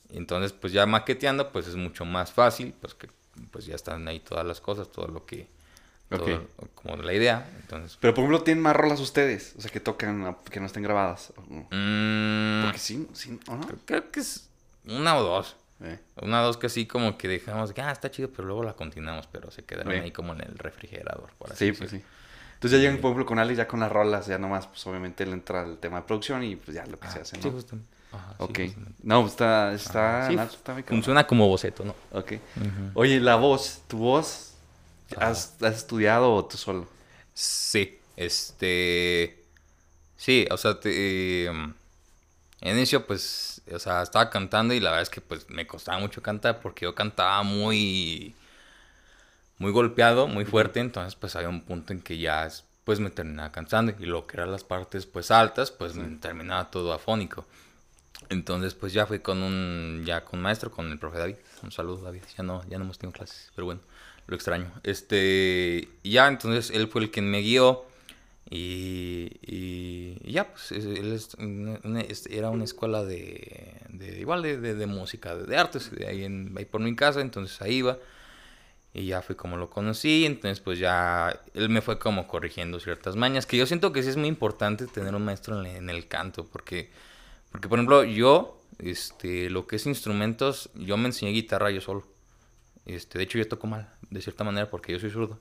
[0.09, 3.07] Entonces pues ya maqueteando pues es mucho más fácil, pues que
[3.51, 5.47] pues ya están ahí todas las cosas, todo lo que,
[6.17, 7.97] todo como la idea, entonces...
[8.01, 9.53] Pero por ejemplo, ¿tienen más rolas ustedes?
[9.57, 11.31] O sea, que tocan, que no estén grabadas.
[11.47, 13.65] mm, Porque sí, sí, ¿o no?
[13.67, 14.47] creo, creo que es
[14.85, 15.55] una o dos.
[15.83, 18.63] Eh, Una o dos que así como que dejamos, que ah, está chido, pero luego
[18.63, 19.99] la continuamos, pero se quedaron Sí.
[19.99, 22.01] ahí como en el refrigerador, por así Sí, pues sí.
[22.53, 25.25] Entonces ya llegan, por ejemplo, con Alex ya con las rolas, ya nomás, pues obviamente
[25.25, 27.47] le entra el tema de producción y pues ya lo que se Ah, hace, sí,
[27.47, 27.51] ¿no?
[27.53, 27.89] justamente.
[28.11, 28.59] Ajá, sí, ok.
[29.01, 30.75] No, pues está, está, sí, está.
[30.83, 31.95] Funciona como boceto, ¿no?
[32.11, 32.33] Ok.
[32.93, 34.50] Oye, la voz, tu voz.
[35.17, 36.87] ¿Has, has estudiado o tú solo?
[37.33, 39.43] Sí, este...
[40.17, 41.73] Sí, o sea, te, em,
[42.61, 45.99] en inicio pues, o sea, estaba cantando y la verdad es que pues me costaba
[45.99, 48.35] mucho cantar porque yo cantaba muy,
[49.57, 52.47] muy golpeado, muy fuerte, entonces pues había un punto en que ya
[52.83, 56.69] pues me terminaba cansando y lo que eran las partes pues altas pues me terminaba
[56.71, 57.45] todo afónico.
[58.29, 62.03] Entonces pues ya fui con un, ya con maestro, con el profe David, un saludo
[62.03, 63.81] David, ya no, ya no hemos tenido clases, pero bueno,
[64.27, 64.71] lo extraño.
[64.83, 67.85] Este, ya entonces él fue el que me guió
[68.49, 74.19] y, y- ya, pues es- él es una- una- es- era una escuela de, de-
[74.19, 77.75] igual de, de- música, de, artes, de ahí, en, ahí por mi casa, entonces ahí
[77.77, 77.97] iba.
[78.93, 83.15] Y ya fue como lo conocí, entonces pues ya él me fue como corrigiendo ciertas
[83.15, 86.45] mañas, que yo siento que sí es muy importante tener un maestro en el canto,
[86.45, 86.89] porque,
[87.51, 92.05] porque por ejemplo yo, este, lo que es instrumentos, yo me enseñé guitarra yo solo.
[92.85, 95.39] Este, de hecho yo toco mal, de cierta manera, porque yo soy zurdo.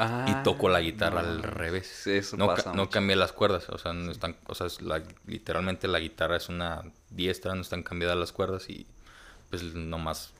[0.00, 1.28] Ah, Y toco la guitarra no.
[1.28, 2.06] al revés.
[2.06, 3.68] Eso no, pasa ca- no cambié las cuerdas.
[3.68, 7.62] O sea, no están, o sea es la- literalmente la guitarra es una diestra, no
[7.62, 8.86] están cambiadas las cuerdas y
[9.50, 10.32] pues nomás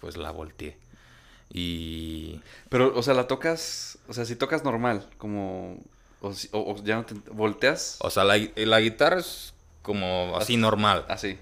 [0.00, 0.76] pues la volteé.
[1.52, 5.78] Y Pero, o sea, la tocas, o sea, si tocas normal, como,
[6.20, 11.38] o, ya no te, volteas, o sea, la, la guitarra es como así normal, así.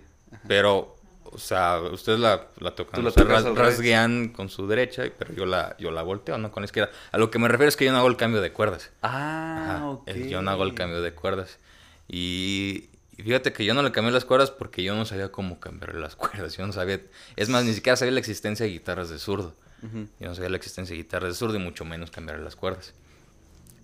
[0.46, 0.94] pero
[1.24, 5.04] o sea, ustedes la, la tocan, Tú la o sea, ras- rasguean con su derecha,
[5.18, 6.90] pero yo la yo la volteo, no con la izquierda.
[7.12, 8.90] A lo que me refiero es que yo no hago el cambio de cuerdas.
[9.02, 11.58] Ah, Ajá, Yo no hago el cambio de cuerdas.
[12.08, 15.58] Y, y fíjate que yo no le cambié las cuerdas porque yo no sabía cómo
[15.60, 16.56] cambiar las cuerdas.
[16.56, 17.00] Yo no sabía.
[17.36, 19.54] Es más, ni siquiera sabía la existencia de guitarras de zurdo.
[20.18, 22.94] Yo no sabía la existencia de guitarras de zurdo y mucho menos cambiar las cuerdas.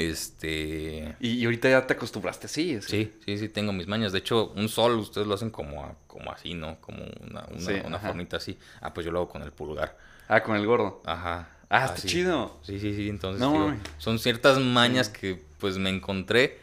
[0.00, 1.14] Este...
[1.20, 2.80] Y, y ahorita ya te acostumbraste así.
[2.80, 2.82] sea.
[2.82, 4.12] Sí, sí, sí, tengo mis mañas.
[4.12, 6.80] De hecho, un sol ustedes lo hacen como, a- como así, ¿no?
[6.80, 8.08] Como una, una, Sí, una ajá.
[8.08, 8.58] formita así.
[8.80, 9.96] Ah, pues yo lo hago con el pulgar.
[10.28, 11.02] Ah, con el gordo.
[11.04, 11.48] Ajá.
[11.68, 12.08] Ah, está así.
[12.08, 12.58] chido.
[12.62, 13.08] Sí, sí, sí.
[13.08, 13.80] Entonces, No, digo, mames.
[13.98, 16.58] son ciertas mañas que pues me encontré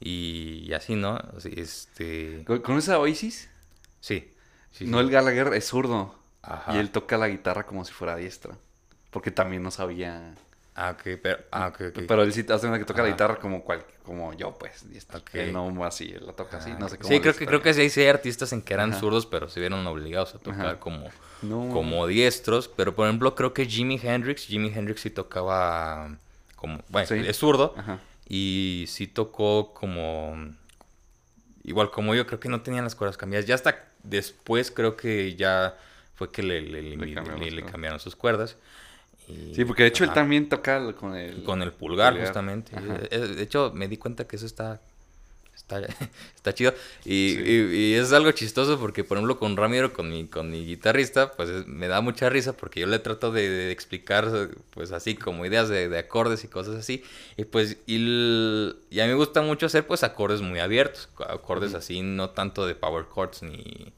[0.00, 1.16] y, y así, ¿no?
[1.36, 2.42] Así, este...
[2.44, 3.48] ¿Con- ¿Conoces a Oasis?
[4.00, 4.32] Sí.
[4.72, 5.04] sí, no, sí.
[5.04, 6.14] el Gallagher es zurdo.
[6.42, 6.74] Ajá.
[6.74, 8.56] Y él toca la guitarra como si fuera diestra.
[9.10, 10.34] Porque también no sabía.
[10.76, 11.38] Ah, ok, pero...
[11.52, 11.72] Ah.
[11.76, 14.90] Pero él sí hace una que toca la guitarra como cual, como yo, pues.
[14.90, 15.18] diestra.
[15.20, 15.30] Ok.
[15.34, 16.70] Él no así, él la toca así.
[16.72, 17.08] Ah, No sé cómo.
[17.08, 18.98] Sí, creo que, creo que sí hay- sí hay artistas en que eran Ajá.
[19.00, 20.80] zurdos, pero se vieron obligados a tocar Ajá.
[20.80, 21.08] como,
[21.42, 21.68] No.
[21.72, 22.66] como diestros.
[22.68, 26.16] Pero por ejemplo, creo que Jimi Hendrix, Jimi Hendrix sí tocaba
[26.56, 27.14] como, bueno, Sí.
[27.24, 28.00] es zurdo Ajá.
[28.28, 30.54] y sí tocó como,
[31.62, 33.46] igual como yo, creo que no tenían las cuerdas cambiadas.
[33.46, 35.76] Ya hasta después creo que ya
[36.14, 37.70] fue que le, le- le- Le cambiaron le- las le cuerdas.
[37.72, 38.56] cambiaron sus cuerdas.
[39.54, 41.42] Sí, porque de hecho él también toca con el.
[41.44, 42.26] Con el pulgar, pulgar.
[42.26, 42.76] justamente.
[42.76, 42.98] Ajá.
[43.10, 44.80] Eh, De hecho, me di cuenta que eso está.
[45.56, 45.80] Está,
[46.36, 46.74] está chido.
[47.06, 47.42] Y, Sí.
[47.46, 51.32] y- y es algo chistoso porque, por ejemplo, con Ramiro, con mi, con mi guitarrista,
[51.32, 54.30] pues es- me da mucha risa porque yo le trato de, de explicar,
[54.70, 57.02] pues así, como ideas de, de acordes y cosas así.
[57.38, 61.08] Y pues, y, el- y a mí me gusta mucho hacer, pues, acordes muy abiertos.
[61.26, 63.90] Acordes así, no tanto de power chords ni.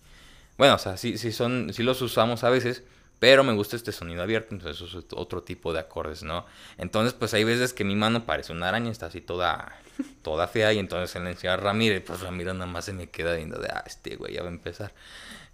[0.59, 2.83] Bueno, o sea, sí, sí, son, sí los usamos a veces,
[3.19, 6.45] pero me gusta este sonido abierto, entonces eso es otro tipo de acordes, ¿no?
[6.79, 9.79] Entonces, pues hay veces que mi mano parece una araña, está así toda,
[10.23, 13.09] toda fea, y entonces se le enseña a Ramírez, pues Ramiro nada más se me
[13.09, 14.93] queda viendo de, ah, este güey ya va a empezar.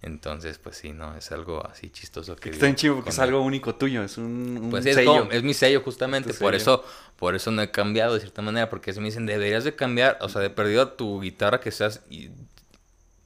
[0.01, 1.15] Entonces, pues sí, ¿no?
[1.15, 2.49] Es algo así chistoso que...
[2.49, 4.03] Está digo, chido porque es algo único tuyo.
[4.03, 5.19] Es un, un Pues es, sello.
[5.19, 6.57] como- es mi sello justamente, por sello.
[6.57, 6.83] eso,
[7.15, 10.27] por eso no he cambiado de cierta manera, porque me dicen, deberías de cambiar, o
[10.27, 12.01] sea, de perdido tu guitarra que seas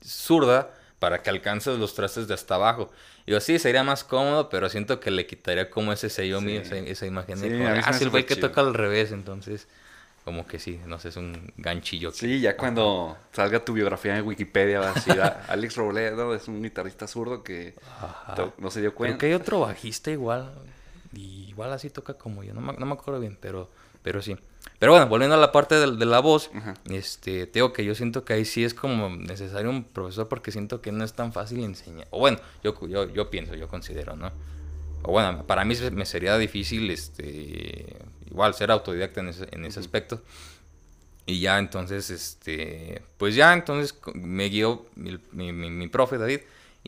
[0.03, 2.91] zurda para que alcances los trastes de hasta abajo.
[3.27, 6.45] Yo, sí, sería más cómodo, pero siento que le quitaría como ese sello Sí.
[6.45, 8.61] mío, esa, esa imagen de Sí, como, mí se ah, sí, el güey que toca
[8.61, 9.67] al revés, entonces,
[10.23, 12.11] como que sí, no sé, es un ganchillo.
[12.11, 16.33] que- Sí, ya cuando salga tu biografía en Wikipedia va a decir "Ah, Alex Robledo
[16.33, 18.51] es un guitarrista zurdo que Ajá.
[18.57, 19.17] no se dio Creo cuenta.
[19.17, 20.51] que hay otro bajista igual.
[21.13, 22.53] Y igual así toca como yo.
[22.53, 23.69] No me, no me acuerdo bien, pero,
[24.03, 24.35] pero sí.
[24.79, 26.51] Pero bueno, volviendo a la parte de, de la voz.
[26.53, 26.75] Ajá.
[26.89, 30.51] Este, te digo que yo siento que ahí sí es como necesario un profesor porque
[30.51, 32.07] siento que no es tan fácil enseñar.
[32.11, 34.31] O bueno, yo, yo, yo pienso, yo considero, ¿no?
[35.03, 37.95] O bueno, para mí me sería difícil, este,
[38.29, 40.21] igual ser autodidacta en ese, en ese aspecto.
[41.25, 46.39] Y ya entonces, este, pues ya entonces me guió mi, mi, mi- mi profe David.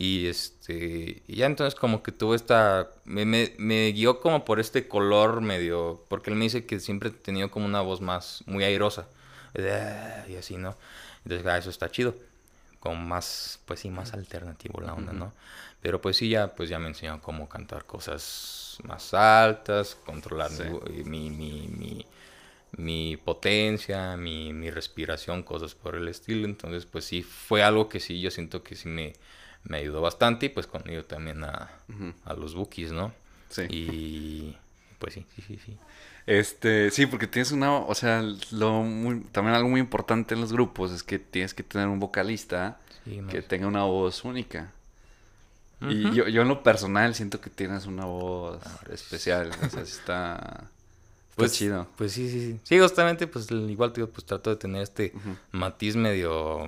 [0.02, 4.62] Y este, y ya entonces como que tuvo esta, me, me, me guió como por
[4.62, 8.43] este color medio, porque él me dice que siempre he tenido como una voz más,
[8.47, 9.08] muy airosa.
[9.54, 10.78] de, "Ah", Y así, ¿no?
[11.26, 12.16] Entonces, ah, eso está chido.
[12.80, 15.34] Como más, pues sí, más alternativo la onda, ¿no?
[15.82, 20.64] Pero pues sí, ya, pues ya me enseñó cómo cantar cosas más altas, controlar Sí.
[21.06, 22.06] mi, mi, mi-
[22.74, 26.45] mi potencia, mi, mi respiración, cosas por el estilo.
[26.45, 29.14] Entonces, pues sí, fue algo que sí, yo siento que sí me,
[29.64, 31.70] me ayudó bastante y pues conmigo también a,
[32.26, 33.14] a los bookies, ¿no?
[33.49, 33.64] Sí.
[33.70, 34.57] Y
[34.99, 35.78] pues sí, sí, sí, sí.
[36.26, 40.53] Este, sí, porque tienes una, o sea, lo muy- también algo muy importante en los
[40.53, 44.72] grupos es que tienes que tener un vocalista Sí, que tenga una voz única.
[45.82, 50.70] Y yo, yo en lo personal siento que tienes una voz especial, o sea, está,
[51.36, 51.88] Pues, chido.
[51.95, 52.60] Pues sí, sí, sí.
[52.64, 55.14] Sí, justamente, pues igual, tío, pues trato de tener este
[55.53, 56.66] matiz medio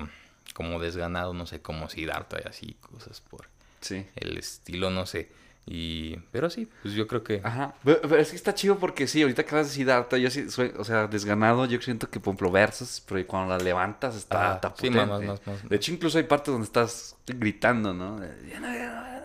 [0.54, 3.47] como desganado, no sé, como Siddhartha y así, cosas por
[3.82, 4.06] Sí.
[4.16, 5.30] el estilo, no sé.
[5.66, 7.39] Y, pero sí, pues yo creo que...
[7.43, 10.30] Ajá, pero, pero es que está chido porque sí, ahorita acabas de decir Darta, yo
[10.32, 14.16] sí soy, o sea, desganado, yo siento que por ejemplo versos, pero cuando la levantas
[14.16, 14.97] está, Ah, está sí, potente.
[14.97, 15.70] más, más, más, más.
[15.70, 18.20] De hecho, incluso hay partes donde estás gritando, ¿no?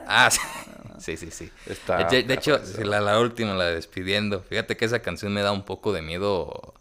[0.06, 0.40] Ah, sí,
[0.98, 1.30] sí, sí.
[1.30, 1.50] sí.
[1.66, 4.42] Está de, de hecho, la, la última, la de despidiendo.
[4.42, 6.74] Fíjate que esa canción me da un poco de miedo,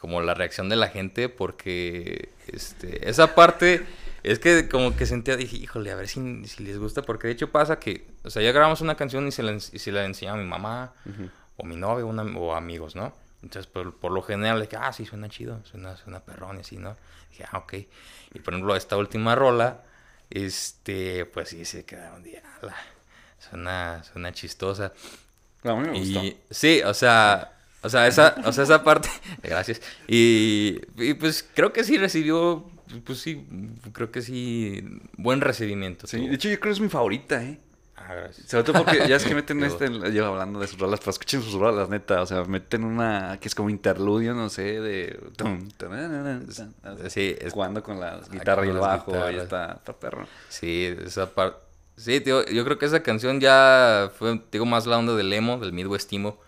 [0.00, 3.84] como la reacción de la gente, porque este, esa parte
[4.22, 7.34] es que como que sentía, dije, híjole, a ver si, si les gusta, porque de
[7.34, 10.04] hecho pasa que, o sea, ya grabamos una canción y se la, y se la
[10.04, 10.92] enseña a mi mamá,
[11.56, 13.14] o mi novia, una- o amigos, ¿no?
[13.42, 16.76] Entonces, por, por lo general, que, ah, sí, suena chido, suena, suena perrón y así,
[16.76, 16.96] ¿no?
[17.30, 17.72] Dije, ah, ok.
[18.34, 19.82] Y por ejemplo, esta última rola,
[20.28, 22.22] este, pues sí, se quedaron
[22.62, 22.76] ala,
[23.38, 24.92] suena, suena chistosa.
[25.64, 26.22] A mí me gustó.
[26.22, 29.08] Y sí, o sea, o sea, esa, o sea, esa parte,
[29.42, 29.80] gracias.
[30.06, 32.70] Y, y, pues creo que sí recibió,
[33.04, 33.46] pues sí,
[33.92, 34.84] creo que sí,
[35.16, 36.06] buen recibimiento.
[36.06, 36.28] Sí, tuvo.
[36.28, 37.58] de hecho yo creo que es mi favorita, ¿eh?
[37.96, 38.48] Ah, gracias.
[38.48, 41.42] Sobre todo porque ya es que meten este, yo hablando de sus rolas, pero escuchen
[41.42, 45.20] sus rolas, neta, o sea, meten una que es como interludio, no sé, de...
[47.08, 49.42] Sí, es, Jugando con la guitarra y el bajo, guitarras.
[49.42, 50.26] está, está perro.
[50.48, 51.70] sí, esa parte.
[51.96, 55.58] Sí, tío, yo creo que esa canción ya fue, digo, más la onda del emo,
[55.58, 56.38] del Midwest emo.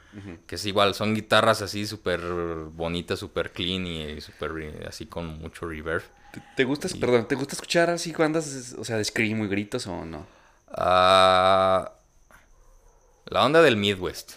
[0.46, 5.66] Que es igual, son guitarras así súper bonitas, súper clean y súper así con mucho
[5.66, 6.02] reverb.
[6.32, 9.86] ¿Te, te gusta, perdón, ¿te gusta escuchar así bandas, o sea, de scream y gritos
[9.86, 10.26] o no?
[10.68, 11.92] Ah,
[13.26, 14.32] la onda del Midwest,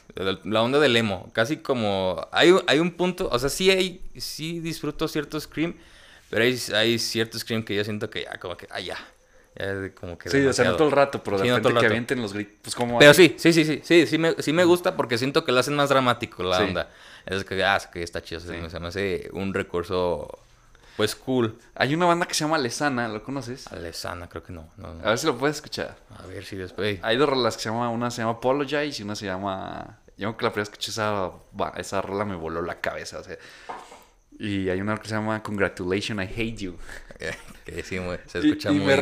[0.46, 4.02] la onda del emo, casi como hay, un- hay un punto, o sea, sí hay,
[4.18, 5.76] sí disfruto cierto scream,
[6.30, 8.98] pero hay, hay cierto scream que yo siento que ya como que, ah, ya,
[9.58, 10.72] ya como que Sí, o sea, demasiado.
[10.72, 12.76] no todo el rato, pero de Sí, no repente el que avienten los gritos, pues
[12.76, 13.00] como...
[13.00, 15.60] Pero sí, sí, sí, sí, sí, sí me, sí me gusta porque siento que lo
[15.60, 16.64] hacen más dramático la Sí.
[16.64, 16.90] onda.
[17.26, 20.40] Es que, ah, es que está chido, se me- hace un recurso,
[20.98, 21.58] pues, cool.
[21.76, 23.68] Hay una banda que se llama Lesana, ¿lo conoces?
[23.72, 25.04] Alesana, creo que no, no, no.
[25.06, 25.96] A ver si lo puedes escuchar.
[26.22, 27.00] A ver si después...
[27.02, 30.00] Hay dos rolas que se llama, una se llama Apologize y una se llama...
[30.18, 31.32] Yo creo que la primera vez que escuché esa,
[31.78, 33.38] esa rola me voló la cabeza, o sea...
[34.40, 36.76] Y hay una que se llama Congratulations, I Hate You.
[37.66, 38.96] que muy- se Y- escucha y, muy me,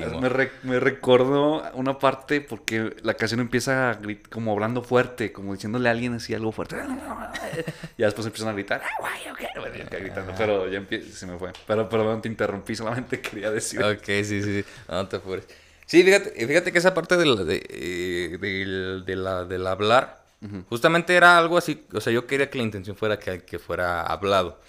[0.00, 0.20] midwestimo.
[0.20, 3.98] me, re- me recordó una parte porque la canción empieza a
[4.30, 6.76] como hablando fuerte, como diciéndole a alguien así algo fuerte.
[7.98, 10.80] y después empiezan a gritar, "Ah, guay, yo quiero", bueno, ya está gritando, pero ya
[10.80, 11.52] empie- se me fue.
[11.66, 13.82] Pero perdón, te interrumpí, solamente quería decir.
[13.82, 14.64] Ok, sí, sí, sí.
[14.88, 15.46] No te apures.
[15.86, 20.19] Sí, fíjate, fíjate que esa parte del, de, eh, del, de la, del hablar,
[20.68, 24.02] justamente era algo así, o sea, yo quería que la intención fuera que, que fuera
[24.02, 24.60] hablado.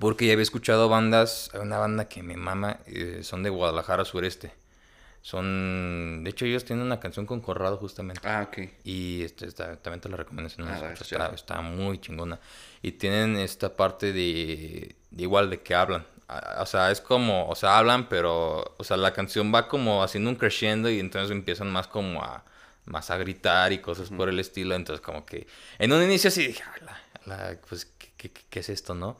[0.00, 4.52] Porque ya había escuchado bandas, una banda que me mama, eh, son de Guadalajara sureste.
[5.20, 8.26] Son, de hecho ellos tienen una canción con Corrado justamente.
[8.26, 8.58] Ah, ok.
[8.84, 10.50] Y este, también te la recomiendo.
[10.50, 12.40] si no la Ah, escuchas, está, está muy chingona.
[12.82, 16.04] Y tienen esta parte de, de igual de que hablan.
[16.58, 20.30] O sea, es como, o sea, hablan, pero, o sea, la canción va como haciendo
[20.30, 22.42] un crescendo y entonces empiezan más como a,
[22.86, 24.74] más a gritar y cosas por el estilo.
[24.74, 25.46] Entonces como que,
[25.78, 26.74] en un inicio sí dije, "Ah,
[27.26, 29.16] la- la- pues, ¿qué, qué, qué- qué es esto, no?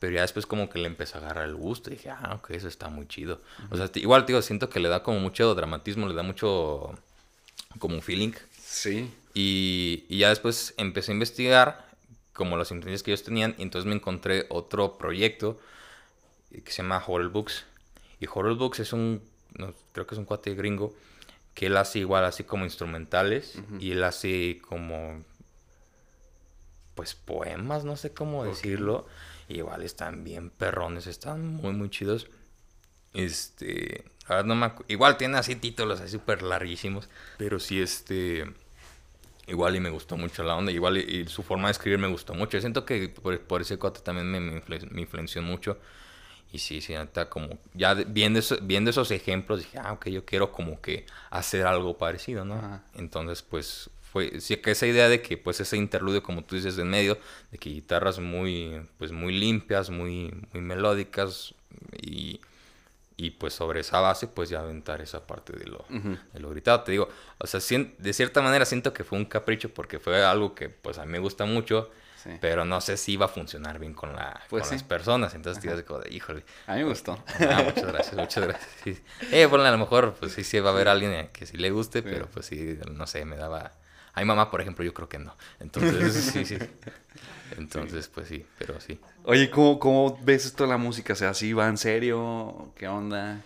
[0.00, 2.50] Pero ya después como que le empezó a agarrar el gusto y dije, ah, ok,
[2.50, 3.40] eso está muy chido.
[3.70, 6.94] O sea, igual, digo, siento que le da como mucho dramatismo, le da mucho
[7.78, 8.32] como feeling.
[8.60, 9.10] Sí.
[9.32, 11.86] Y, y ya después empecé a investigar
[12.34, 15.58] como las intenciones que ellos tenían y entonces me encontré otro proyecto
[16.52, 17.64] que se llama Horror Books.
[18.20, 19.22] Y Horror Books es un,
[19.54, 20.94] no, creo que es un cuate gringo,
[21.54, 25.22] que él hace igual así como instrumentales y él hace como,
[26.94, 29.06] pues poemas, no sé cómo decirlo.
[29.48, 32.28] Y igual están bien perrones, están muy, muy chidos.
[33.12, 38.52] Este, ahora no me igual tiene así títulos así súper larguísimos, pero sí este...
[39.46, 42.08] Igual y me gustó mucho la onda, igual y, y su forma de escribir me
[42.08, 42.52] gustó mucho.
[42.56, 45.78] Yo siento que por, por ese cuate también me, me, influ- me influenció mucho.
[46.54, 50.24] Y sí, sí, neta, como ya viendo, eso- viendo esos ejemplos, dije, ah, ok, yo
[50.24, 52.54] quiero como que hacer algo parecido, ¿no?
[52.54, 52.82] Ajá.
[52.94, 56.76] Entonces, pues, fue, sí, que esa idea de que, pues, ese interludio, como tú dices,
[56.76, 57.18] de en medio,
[57.50, 61.54] de que guitarras muy, pues, muy limpias, muy, muy melódicas,
[62.00, 62.40] y,
[63.16, 65.84] y pues sobre esa base, pues ya aventar esa parte de lo,
[66.32, 66.82] de lo gritado.
[66.82, 70.24] Te digo, o sea, sien- de cierta manera siento que fue un capricho porque fue
[70.24, 71.90] algo que pues a mí me gusta mucho,
[72.24, 72.30] Sí.
[72.40, 74.74] pero no sé si iba a funcionar bien con, la, Pues con sí.
[74.76, 75.34] las personas.
[75.34, 76.42] Entonces te digo, híjole.
[76.66, 77.22] A mí me gustó.
[77.48, 78.70] Ah, muchas gracias, muchas gracias.
[78.82, 78.98] Sí.
[79.30, 81.70] Eh, bueno, a lo mejor, pues sí, sí va a haber alguien que sí le
[81.70, 83.72] guste, pero pues sí, no sé, me daba...
[84.14, 85.36] A mi mamá, por ejemplo, yo creo que no.
[85.60, 86.56] Entonces, sí, sí.
[87.58, 88.98] Entonces, pues sí, pero sí.
[89.24, 91.12] Oye, ¿cómo, ¿cómo ves esto de la música?
[91.12, 92.72] O sea, ¿sí va en serio?
[92.76, 93.40] ¿Qué onda?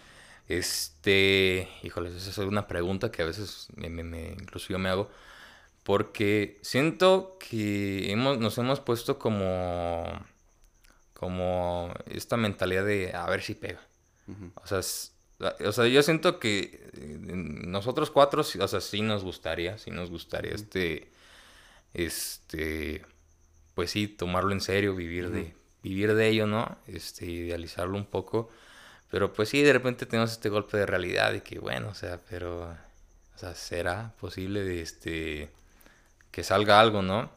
[0.49, 4.89] Este, híjoles, esa es una pregunta que a veces me, me- me- incluso yo me
[4.89, 5.11] hago,
[5.89, 10.05] porque siento que hemos, nos hemos puesto como,
[11.15, 13.81] como esta mentalidad de a ver si pega.
[14.63, 15.15] O sea, es-
[15.65, 17.19] o sea, yo siento que eh,
[17.67, 21.11] nosotros cuatro, o sea, sí nos gustaría, sí nos gustaría este,
[21.95, 23.03] este,
[23.75, 26.77] pues sí, tomarlo en serio, vivir de, vivir de ello, ¿no?
[26.87, 28.51] Este, idealizarlo un poco.
[29.11, 32.21] Pero pues sí, de repente tenemos este golpe de realidad y que bueno, o sea,
[32.29, 32.65] pero,
[33.37, 35.51] o sea, ¿será posible de este,
[36.31, 37.31] que salga algo, no?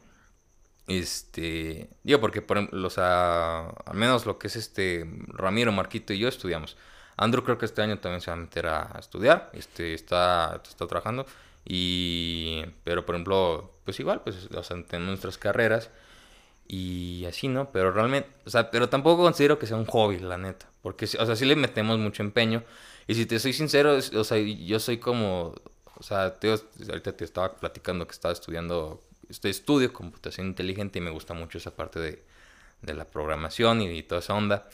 [0.88, 6.18] Este, digo, porque por o sea, al menos lo que es este, Ramiro, Marquito y
[6.18, 6.76] yo estudiamos.
[7.16, 10.86] Andrew creo que este año también se va a meter a estudiar, este, está, está
[10.86, 11.26] trabajando.
[11.64, 15.90] Y, pero por ejemplo, pues igual, pues, o sea, tenemos nuestras carreras
[16.68, 17.70] y así, ¿no?
[17.72, 20.68] Pero realmente, o sea, pero tampoco considero que sea un hobby, la neta.
[20.82, 22.64] Porque, o sea, sí le metemos mucho empeño.
[23.06, 25.54] Y si te soy sincero, es- o sea, yo soy como,
[25.96, 31.02] o sea, te, ahorita te estaba platicando que estaba estudiando, este estudio computación inteligente y
[31.02, 32.22] me gusta mucho esa parte de,
[32.82, 34.68] de la programación y, y toda esa onda.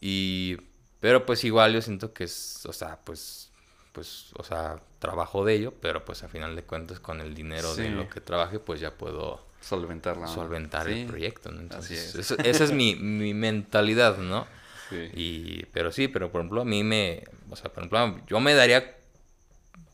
[0.00, 0.56] Y,
[1.00, 3.50] pero pues igual yo siento que es, o sea, pues,
[3.92, 7.74] pues, o sea, trabajo de ello, pero pues a final de cuentas con el dinero
[7.74, 7.90] de Sí.
[7.90, 10.26] lo que trabaje, pues ya puedo Solventarla.
[10.26, 11.02] solventar Sí.
[11.02, 11.58] el proyecto, ¿no?
[11.60, 12.14] así Entonces, es.
[12.16, 14.46] eso- esa es mi, mi mentalidad, ¿no?
[14.90, 15.10] Sí.
[15.14, 18.54] Y, pero sí, pero por ejemplo a mí me, o sea, por ejemplo, yo me
[18.54, 18.96] daría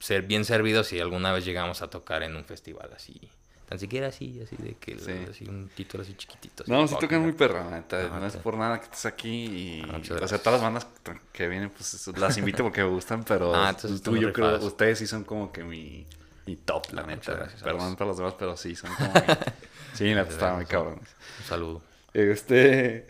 [0.00, 3.20] ser bien servido si alguna vez llegamos a tocar en un festival así.
[3.68, 5.12] Tan siquiera así, así de que Sí.
[5.30, 6.64] así un título así chiquitito.
[6.64, 8.08] así, No, sí tocan muy perra, neta.
[8.08, 9.82] No es por nada que estés aquí y...
[9.88, 10.88] Ah, o sea, todas las bandas
[11.32, 13.72] que vienen, pues las invito porque me gustan, pero Ah,
[14.02, 14.64] tú y yo creo, rifadas.
[14.64, 16.04] ustedes sí son como que mi,
[16.46, 17.32] mi top, la Ah, neta.
[17.34, 19.20] gracias, Perdón para los demás, pero sí, son como mi...
[19.94, 20.94] Sí, la neta, estaba muy cabrón.
[21.38, 21.82] Un saludo.
[22.12, 23.06] Este...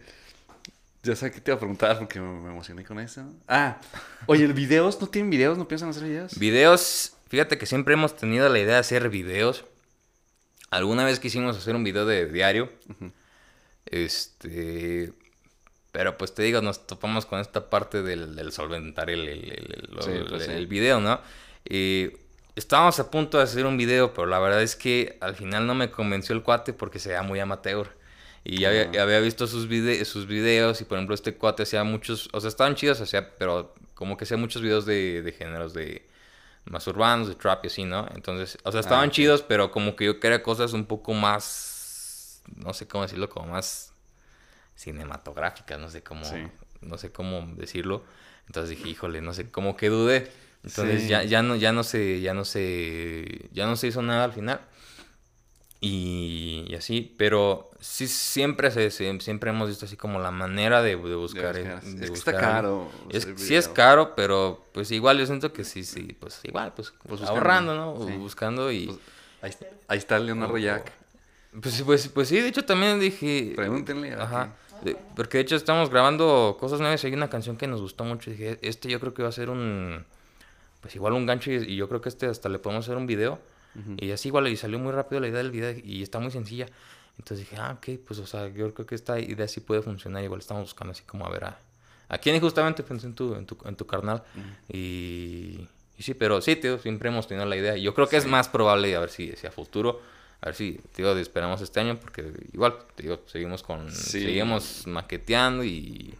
[1.02, 3.22] Ya sé que te iba a preguntar porque me, emocioné con eso.
[3.48, 3.80] Ah,
[4.26, 5.00] oye, ¿el videos?
[5.00, 5.56] ¿No tienen videos?
[5.56, 6.38] ¿No piensan hacer videos?
[6.38, 9.64] Videos, fíjate que siempre hemos tenido la idea de hacer videos.
[10.70, 12.70] Alguna vez quisimos hacer un video de diario.
[13.86, 15.12] Este.
[15.92, 19.88] Pero pues te digo, nos topamos con esta parte del, del solventar el, el, el-
[20.02, 20.52] Sí, pues sí.
[20.52, 21.20] el video, ¿no?
[21.68, 22.10] Y
[22.54, 25.74] estábamos a punto de hacer un video, pero la verdad es que al final no
[25.74, 27.88] me convenció el cuate porque se veía muy amateur.
[28.44, 29.02] Y ya había, Ah.
[29.02, 32.48] había visto sus, vide- sus videos y por ejemplo este cuate hacía muchos, o sea,
[32.48, 36.08] estaban chidos, hacía, pero como que hacía muchos videos de, de géneros de
[36.64, 38.08] más urbanos, de trap y así, ¿no?
[38.14, 39.14] Entonces, o sea, estaban ok.
[39.14, 43.48] chidos, pero como que yo quería cosas un poco más, no sé cómo decirlo, como
[43.52, 43.92] más
[44.74, 46.36] cinematográficas, no sé cómo, Sí.
[46.80, 48.04] no sé cómo decirlo.
[48.46, 50.30] Entonces dije, híjole, no sé, como que dudé.
[50.64, 51.08] Entonces Sí.
[51.08, 54.32] ya, ya no, ya no se, ya no se, ya no se hizo nada al
[54.32, 54.60] final.
[55.82, 60.90] Y, y así, pero sí siempre se, siempre hemos visto así como la manera de,
[60.96, 61.54] de buscar.
[61.54, 61.82] De buscar.
[61.82, 65.64] de Es que está caro Es, sí es caro, pero pues igual yo siento que
[65.64, 68.06] sí, sí, pues igual, pues, Pues ahorrando, ¿no?
[68.06, 68.12] sí.
[68.18, 68.86] Buscando y...
[68.86, 68.98] Pues,
[69.40, 70.92] ahí, ahí está Leonardo o- Jack.
[71.62, 73.54] Pues, sí, pues, pues sí, de hecho también dije...
[73.56, 74.52] Pregúntenle, Ajá.
[74.84, 78.04] de- porque de hecho estamos grabando cosas nuevas y hay una canción que nos gustó
[78.04, 78.28] mucho.
[78.30, 80.04] Y dije, este yo creo que va a ser un...
[80.82, 83.06] Pues igual un gancho y, y yo creo que este hasta le podemos hacer un
[83.06, 83.38] video.
[83.98, 86.66] Y así igual y salió muy rápido la idea del video y está muy sencilla.
[87.18, 90.24] Entonces dije, ah, ok, pues o sea, yo creo que esta idea sí puede funcionar.
[90.24, 91.58] Igual estamos buscando así como a ver a...
[92.08, 94.22] ¿A quién justamente pensé en tu, en tu, en tu carnal?
[94.68, 97.76] y, y sí, pero sí, tío, siempre hemos tenido la idea.
[97.76, 100.00] Y Yo creo que es más probable, a ver si, si a futuro,
[100.40, 104.22] a ver si, te digo, esperamos este año, porque igual, te digo, seguimos con, Sí.
[104.22, 106.14] seguimos maqueteando y,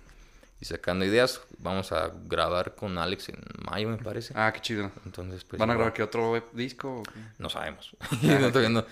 [0.61, 1.41] y sacando ideas.
[1.59, 3.41] Vamos a grabar con Alex en
[3.71, 4.33] mayo, me parece.
[4.37, 4.91] Ah, qué chido.
[5.07, 5.59] Entonces, pues.
[5.59, 6.99] ¿Van a grabar qué otro disco?
[7.01, 7.19] o qué?
[7.39, 7.97] No sabemos.
[8.23, 8.85] No, todavía no.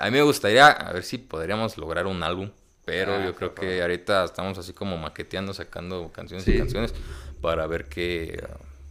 [0.00, 2.50] A mí me gustaría, a ver si podríamos lograr un álbum.
[2.84, 6.92] Pero Ah, yo creo que ahorita estamos así como maqueteando, sacando canciones y canciones
[7.40, 8.42] para ver qué,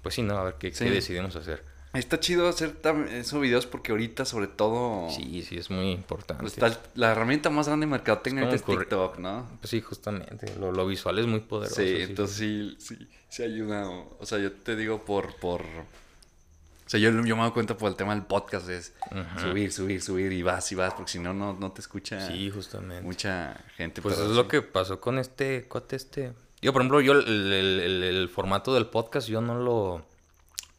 [0.02, 0.38] pues sí, ¿no?
[0.38, 0.86] A ver qué, Sí.
[0.86, 1.66] qué decidimos hacer.
[1.94, 2.78] Está chido hacer
[3.12, 6.46] esos videos porque ahorita, sobre todo, Sí, sí, es muy importante.
[6.46, 9.46] está el- la herramienta más grande de mercadotecnia Es es TikTok, ¿no?
[9.60, 10.56] Pues sí, justamente.
[10.58, 11.82] Lo, lo visual es muy poderoso.
[11.82, 13.89] Sí, entonces sí, sí, sí ayuda.
[13.89, 15.62] O, sea, yo te digo por, por...
[15.64, 18.94] O sea, yo, yo me doy cuenta por el tema del podcast, es
[19.42, 22.50] subir, subir, subir y vas y vas, porque si no, no, no te escucha Sí,
[22.52, 23.02] justamente.
[23.02, 24.02] mucha gente.
[24.02, 24.34] Pues es sí.
[24.34, 26.34] lo que pasó con este cuate este.
[26.62, 30.06] Yo, por ejemplo, yo el, el- el- el formato del podcast yo no lo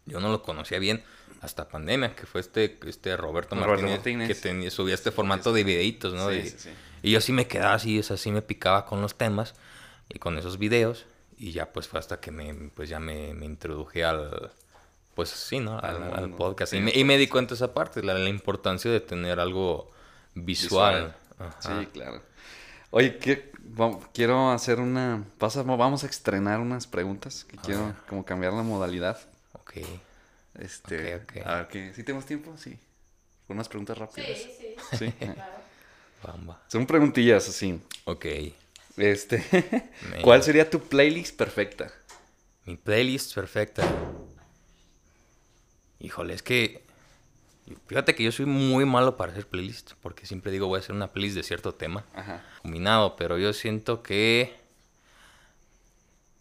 [0.07, 1.03] yo no lo conocía bien
[1.41, 4.29] hasta pandemia, que fue este este Roberto, Roberto Martínez, Martínez.
[4.29, 6.29] que tenía, subía este formato de videitos, ¿no?
[6.31, 6.71] Sí, De- sí, sí.
[7.03, 9.55] Y yo sí me quedaba así, o sea, sí me picaba con los temas
[10.09, 11.05] y con esos videos
[11.37, 14.53] y ya pues fue hasta que me pues ya me, me introduje al
[15.15, 15.79] pues sí, ¿no?
[15.79, 16.37] Al, Al al mundo.
[16.37, 16.73] podcast.
[16.75, 19.91] Y, me, y me di cuenta de esa parte, la, la importancia de tener algo
[20.35, 21.15] visual.
[21.59, 22.23] Sí, claro.
[22.91, 25.25] Oye, ¿qué- va- quiero hacer una...
[25.39, 29.19] pasa- vamos a estrenar unas preguntas que quiero como cambiar la modalidad.
[29.53, 29.73] Ok.
[30.59, 31.47] Este, Ok, ok.
[31.47, 31.93] A ver, ¿qué?
[31.95, 32.57] ¿sí tenemos tiempo?
[32.57, 32.79] Sí.
[33.49, 34.39] Unas preguntas rápidas.
[34.39, 34.97] Sí, sí.
[34.99, 35.13] Sí.
[35.19, 35.63] Claro.
[36.23, 36.63] Bamba.
[36.69, 37.81] Son preguntillas así.
[38.05, 38.27] Ok.
[38.97, 39.45] Este,
[40.23, 41.91] ¿cuál sería tu playlist perfecta?
[42.65, 43.83] Mi playlist perfecta.
[45.99, 46.85] Híjole, es que.
[47.87, 49.95] Fíjate que yo soy muy malo para hacer playlists.
[50.01, 52.05] Porque siempre digo voy a hacer una playlist de cierto tema.
[52.15, 52.45] Ajá.
[52.63, 53.17] Combinado.
[53.17, 54.55] Pero yo siento que.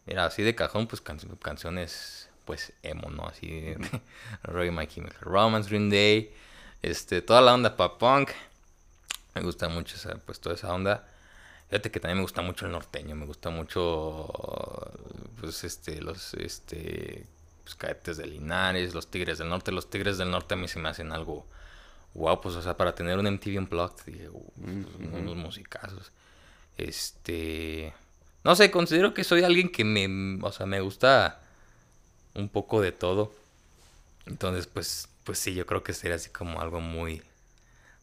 [0.05, 2.29] Mira, así de cajón, pues can- canciones.
[2.45, 3.27] Pues emo, ¿no?
[3.27, 3.73] Así.
[4.43, 6.33] Roy My Chemical Romance, Green Day.
[6.81, 8.31] Este, toda la onda pop punk.
[9.35, 11.07] Me gusta mucho esa, pues toda esa onda.
[11.69, 14.27] Fíjate que también me gusta mucho el norteño, me gusta mucho
[15.39, 17.25] pues este los este
[17.63, 20.79] pues, cadetes de Linares, los Tigres del Norte, los Tigres del Norte a mí se
[20.79, 21.45] me hacen algo
[22.13, 24.75] wow, pues o sea, para tener un MTV Unplugged, dije, pues,
[25.13, 26.11] unos musicazos.
[26.77, 27.93] Este,
[28.43, 31.41] no sé, considero que soy alguien que me, o sea, me gusta
[32.33, 33.33] un poco de todo.
[34.25, 37.21] Entonces, pues pues sí, yo creo que sería así como algo muy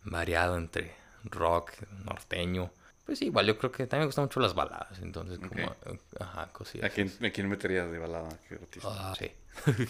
[0.04, 1.72] variado entre rock,
[2.04, 2.70] norteño.
[3.04, 5.98] Pues sí, igual yo creo que también me gustan mucho las baladas, entonces como, eh,
[6.20, 6.92] ajá, ¿A cosillas.
[6.92, 8.28] quién, ¿A quién meterías de balada?
[8.48, 8.88] ¿Qué artista?
[8.90, 9.30] Ah, sí.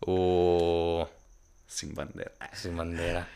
[0.00, 1.08] o
[1.66, 2.32] Sin bandera.
[2.52, 3.28] sin bandera.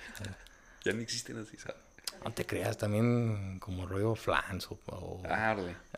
[0.84, 1.80] Ya no existen así, ¿sabes?
[2.24, 5.22] No te creas, también como rollo flans o, o-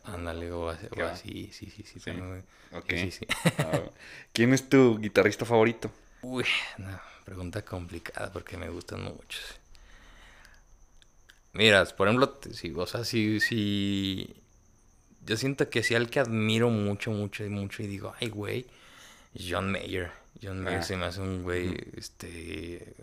[0.04, 2.00] ándale o así, ¿Qué o así, sí, sí, sí.
[2.00, 2.10] Sí.
[2.10, 2.44] también.
[2.88, 3.26] Sí, sí.
[3.58, 3.80] Ah,
[4.32, 5.90] ¿Quién es tu guitarrista favorito?
[6.22, 6.44] Uy,
[6.78, 9.58] una pregunta complicada porque me gustan muchos.
[11.52, 14.36] Mira, por ejemplo, si, o sea, si, si...
[15.24, 18.66] Yo siento que si al que admiro mucho, mucho y mucho y digo, ay, güey,
[19.38, 20.10] John Mayer.
[20.42, 20.82] John Mayer Ah.
[20.82, 22.94] se me hace un güey, este...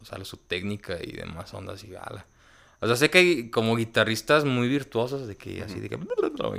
[0.00, 2.24] O sea, su técnica y demás ondas y ala.
[2.80, 5.98] O sea, sé que hay como guitarristas muy virtuosos de que así, de que...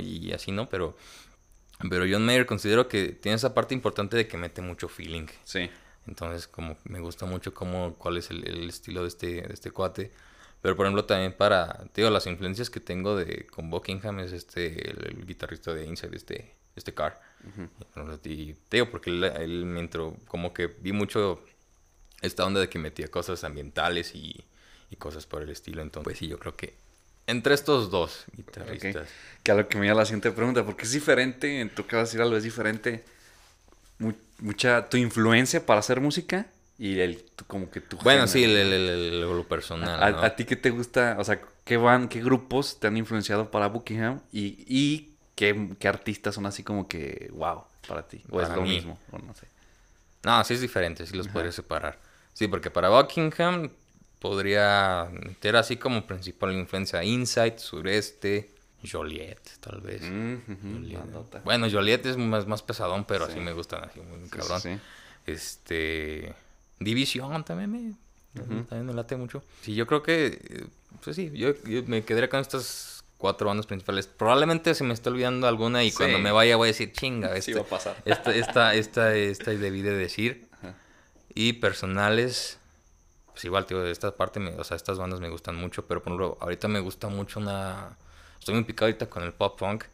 [0.00, 0.68] Y así, ¿no?
[0.68, 0.96] Pero...
[1.88, 5.26] Pero John Mayer considero que tiene esa parte importante de que mete mucho feeling.
[5.44, 5.70] Sí.
[6.06, 9.70] Entonces, como me gusta mucho cómo, cuál es el, el estilo de este, de este
[9.70, 10.12] cuate.
[10.60, 14.32] Pero, por ejemplo, también para, te digo, las influencias que tengo de, con Buckingham es
[14.32, 17.18] este, el, el guitarrista de Inside, este, este Car.
[17.94, 21.42] Por ejemplo, Y te digo, porque él, él me entró, como que vi mucho
[22.20, 24.44] esta onda de que metía cosas ambientales y,
[24.90, 25.82] y cosas por el estilo.
[25.82, 26.74] Entonces, pues sí, yo creo que
[27.26, 28.96] entre estos dos guitarristas.
[28.96, 29.08] Ok.
[29.44, 31.96] Que a lo que me da la siguiente pregunta, porque es diferente, en tu que
[31.96, 33.04] vas a decir algo, es diferente
[33.98, 36.46] mu- mucha tu influencia para hacer música
[36.78, 38.60] y el como que tu Bueno, sí, género.
[38.60, 40.02] el, el- el- el- lo personal.
[40.02, 40.22] a, ¿no?
[40.22, 41.16] a ti qué te gusta?
[41.18, 45.88] O sea, ¿qué van, qué grupos te han influenciado para Buckingham y, y qué, qué
[45.88, 48.22] artistas son así como que wow para ti?
[48.30, 48.70] O es lo mí.
[48.76, 49.46] mismo, o no sé.
[50.22, 51.98] No, sí es diferente, sí los podría separar.
[52.32, 53.70] Sí, porque para Buckingham
[54.20, 58.50] podría meter así como principal influencia Insight, Sureste,
[58.90, 60.02] Joliet, tal vez.
[60.02, 60.36] Mm,
[60.72, 61.00] Joliet.
[61.44, 63.32] Bueno, Joliet es más, más pesadón, pero Sí.
[63.32, 64.60] así me gustan, así muy Sí, cabrón.
[64.60, 64.78] sí.
[65.26, 66.34] Este.
[66.78, 67.92] División también me,
[68.64, 69.42] también me late mucho.
[69.62, 70.26] Sí, yo creo que.
[70.26, 70.64] eh,
[71.04, 74.06] Pues sí, yo, yo me quedaría con estas cuatro bandas principales.
[74.06, 77.50] Probablemente se me está olvidando alguna y cuando me vaya voy a decir, chinga, Sí
[77.50, 77.96] este- va a pasar.
[78.06, 80.48] esta, esta, esta, esta debí de decir.
[80.52, 80.74] Ajá.
[81.34, 82.58] Y personales,
[83.40, 86.12] pues igual, tío, esta parte, me- o sea, estas bandas me gustan mucho, pero por
[86.12, 87.96] ejemplo, ahorita me gusta mucho una...
[88.38, 89.84] Estoy muy picado ahorita con el pop punk.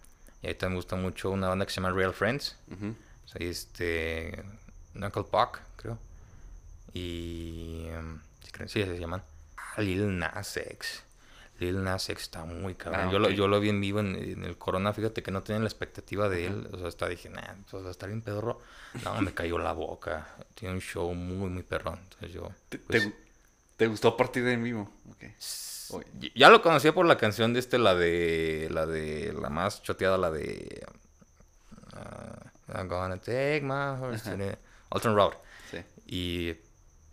[0.43, 2.57] Y ahorita me gusta mucho una banda que se llama Real Friends.
[2.73, 2.95] Ujú.
[3.25, 4.43] O sea, este...
[4.95, 5.97] Knuckle Puck, creo.
[6.93, 7.87] Y...
[7.89, 8.21] em,
[8.67, 9.23] sí, se llaman.
[9.57, 11.03] Ah, Lil Nas X.
[11.61, 13.09] Lil Nas X está muy cabrón.
[13.09, 14.93] Ah, yo, lo, yo lo vi en vivo en, en el Corona.
[14.93, 16.69] Fíjate que no tenía la expectativa de él.
[16.73, 18.61] O sea, hasta dije, nah, pues va a estar bien pedorro.
[19.05, 20.35] No, me cayó la boca.
[20.55, 22.01] Tiene un show muy, muy perrón.
[22.03, 22.51] Entonces yo...
[22.69, 23.26] ¿Te, pues, te-
[23.77, 24.91] te gustó a partir de en vivo?
[25.11, 25.25] Ok.
[25.91, 26.07] Oye.
[26.21, 28.69] y- Ya lo conocía por la canción de este, la de...
[28.71, 29.33] La de...
[29.41, 30.85] La más choteada, la de...
[31.95, 34.59] ah, I'm gonna take my horse to the...
[34.91, 35.33] Alton Road.
[35.71, 35.79] Sí.
[36.07, 36.55] Y...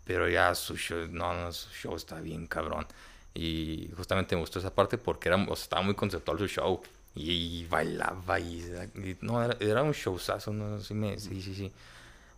[0.04, 1.06] Pero ya su show...
[1.10, 2.86] No, no, su show está bien cabrón.
[3.34, 6.82] Y justamente me gustó esa parte porque era, o sea, estaba muy conceptual su show.
[7.16, 8.58] Y, bailaba y,
[8.96, 10.80] y- no, era, era un showzazo, ¿no?
[10.80, 11.72] Sí, me, sí, sí, sí.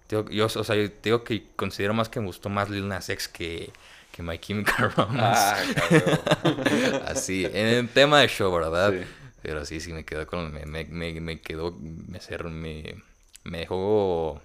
[0.08, 3.08] Digo, yo, o sea, yo digo que considero más que me gustó más Lil Nas
[3.08, 3.72] X que,
[4.16, 5.20] que My Chemical Romance.
[5.20, 7.04] Ah.
[7.06, 8.92] Así, en el tema de show, ¿verdad?
[8.92, 9.04] Sí.
[9.42, 10.54] Pero sí, sí, me quedó con...
[10.54, 11.72] Me, me, me, me quedó...
[11.72, 12.18] Me,
[12.50, 13.02] me,
[13.44, 14.40] me dejó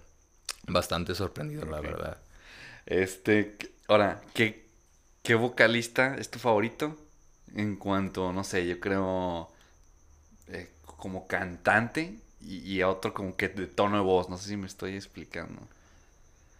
[0.67, 2.17] bastante sorprendido, la verdad.
[2.85, 3.57] Este,
[3.87, 4.67] ahora, ¿qué,
[5.23, 6.97] ¿qué vocalista es tu favorito?
[7.55, 9.51] En cuanto, no sé, yo creo
[10.47, 14.49] eh, como cantante y, y a otro como que de tono de voz, no sé
[14.49, 15.61] si me estoy explicando.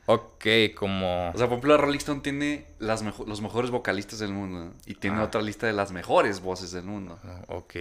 [0.08, 0.45] Ok,
[0.76, 1.30] como...
[1.30, 4.95] O sea, por ejemplo, Rolling Stone tiene las mejo- los mejores vocalistas del mundo y
[4.95, 5.24] tiene Ah.
[5.24, 7.20] otra lista de las mejores voces del mundo.
[7.47, 7.74] Ok.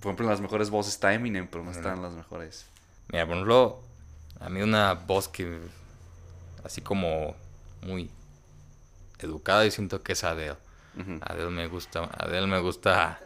[0.00, 2.66] Por ejemplo, las mejores voces está Eminem, pero no están las mejores.
[3.12, 3.80] Mira, por ejemplo,
[4.40, 5.60] a mí una voz que...
[6.64, 7.34] Así como
[7.82, 8.10] muy
[9.20, 10.56] educada y siento que es Adele.
[10.98, 11.18] Ujú.
[11.22, 13.20] Adele me gusta, Adele me gusta,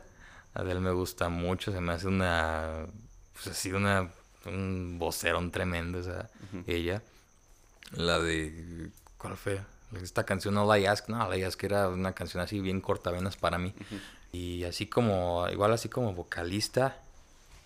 [0.54, 2.86] Adele me gusta mucho, se me hace una,
[3.32, 4.10] pues así una,
[4.46, 6.28] un vocerón tremendo, o sea,
[6.66, 7.02] ella.
[7.96, 9.60] La de, ¿cuál fue?
[10.02, 13.58] Esta canción No I Ask, no, I Ask era una canción así bien cortavenas para
[13.58, 13.74] mí.
[14.32, 16.96] Y así como, igual así como vocalista,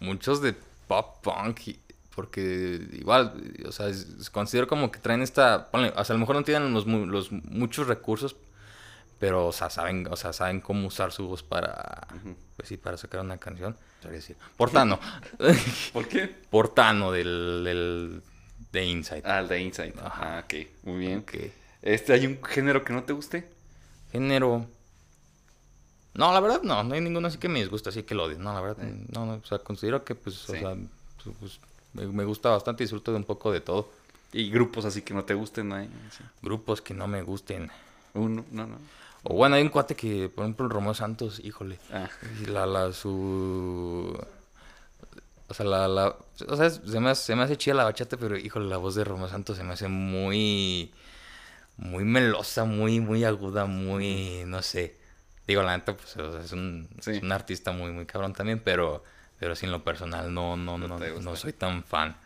[0.00, 0.54] muchos de
[0.88, 1.60] pop punk,
[2.14, 3.34] porque igual,
[3.66, 6.42] o sea, es- considero como que traen esta, ponle, o sea, a lo mejor no
[6.42, 8.34] tienen los, los muchos recursos,
[9.20, 12.08] pero, o sea, saben, o sea, saben cómo usar su voz para,
[12.56, 13.76] pues sí, para sacar una canción.
[14.02, 14.98] Decir, Portano,
[15.92, 16.26] ¿Por qué?
[16.50, 18.22] Portano del, del,
[18.76, 19.24] de Insight.
[19.26, 19.98] Ah, el de Insight.
[19.98, 20.38] Ajá.
[20.38, 20.54] Ah, ok,
[20.84, 21.18] muy bien.
[21.20, 21.34] Ok.
[21.82, 23.48] Este, ¿Hay un género que no te guste?
[24.12, 24.66] Género.
[26.14, 28.38] No, la verdad no, no hay ninguno así que me disgusta, así que lo odio.
[28.38, 29.04] No, la verdad, Eh.
[29.12, 30.74] no, no, o sea, considero que pues, o sea,
[31.40, 31.60] pues,
[31.92, 33.90] me, me gusta bastante, disfruto de un poco de todo.
[34.32, 35.82] Y grupos así que no te gusten, ¿no?
[35.82, 36.24] Sí.
[36.42, 37.70] Grupos que no me gusten.
[38.14, 38.78] Uno, no, no.
[39.22, 41.78] O bueno, hay un cuate que, por ejemplo, el Romeo Santos, híjole.
[41.92, 42.08] Ah,
[42.42, 44.16] y La, la, su...
[45.48, 46.16] O sea, la, la...
[46.48, 48.94] O sea, se me, hace, se me hace chida la bachata, pero, híjole, la voz
[48.96, 50.92] de Romeo Santos se me hace muy...
[51.76, 54.44] Muy melosa, muy, muy aguda, muy...
[54.46, 54.96] No sé.
[55.46, 57.12] Digo, la neta, pues, o sea, es un, Sí.
[57.12, 59.04] es un artista muy, muy cabrón también, pero...
[59.38, 62.16] Pero sí, en lo personal, no, no, No no, no, soy tan fan.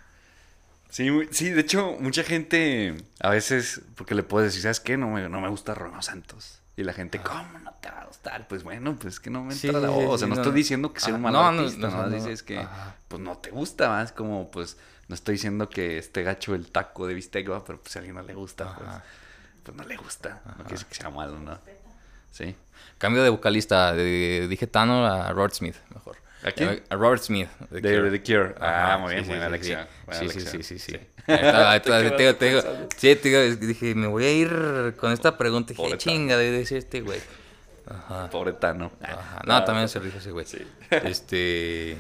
[0.91, 4.97] Sí, sí, de hecho, mucha gente a veces, porque le puedes decir, ¿sabes qué?
[4.97, 6.60] No me, no me gusta Romeo Santos.
[6.81, 8.49] Y la gente, ¿cómo no te va a gustar?
[8.49, 10.15] Pues bueno, pues es que no me Sí, entra la sí, voz.
[10.15, 10.57] O sea, no, no, estoy no.
[10.57, 12.97] diciendo que sea un Ajá, mal no, no, artista, no, no, no, dices que ajá.
[13.09, 14.79] pues no te gusta más, como pues
[15.09, 17.65] no estoy diciendo que esté gacho el taco de bistec, ¿va?
[17.65, 19.05] pero pues si a alguien no le gusta, pues, Ajá.
[19.63, 20.41] pues no le gusta.
[20.47, 21.59] No quiere decir que sea malo, ¿no?
[22.31, 22.57] Sí.
[22.97, 26.17] Cambio de vocalista, de, dije Tano a Robert Smith, mejor.
[26.43, 26.83] ¿A quién?
[26.89, 27.51] A Robert Smith.
[27.71, 28.55] De de The Cure.
[28.61, 29.83] Ah, Ajá, muy bien, sí, buena sí, elección.
[29.87, 29.89] sí.
[30.07, 30.63] buena Sí, sí, elección.
[30.63, 31.01] sí, sí, sí.
[31.27, 31.81] Sí.
[31.83, 32.61] Te digo, te digo,
[32.97, 35.73] sí, te digo, dije, me voy a ir con esta pregunta.
[35.77, 37.21] Dije, chinga, de ser este güey.
[37.87, 38.31] Ajá.
[38.31, 38.93] Pobre Tano.
[39.03, 39.41] Ajá.
[39.47, 40.47] No, también se rifa ese güey.
[40.47, 40.59] Sí.
[40.91, 41.97] Este.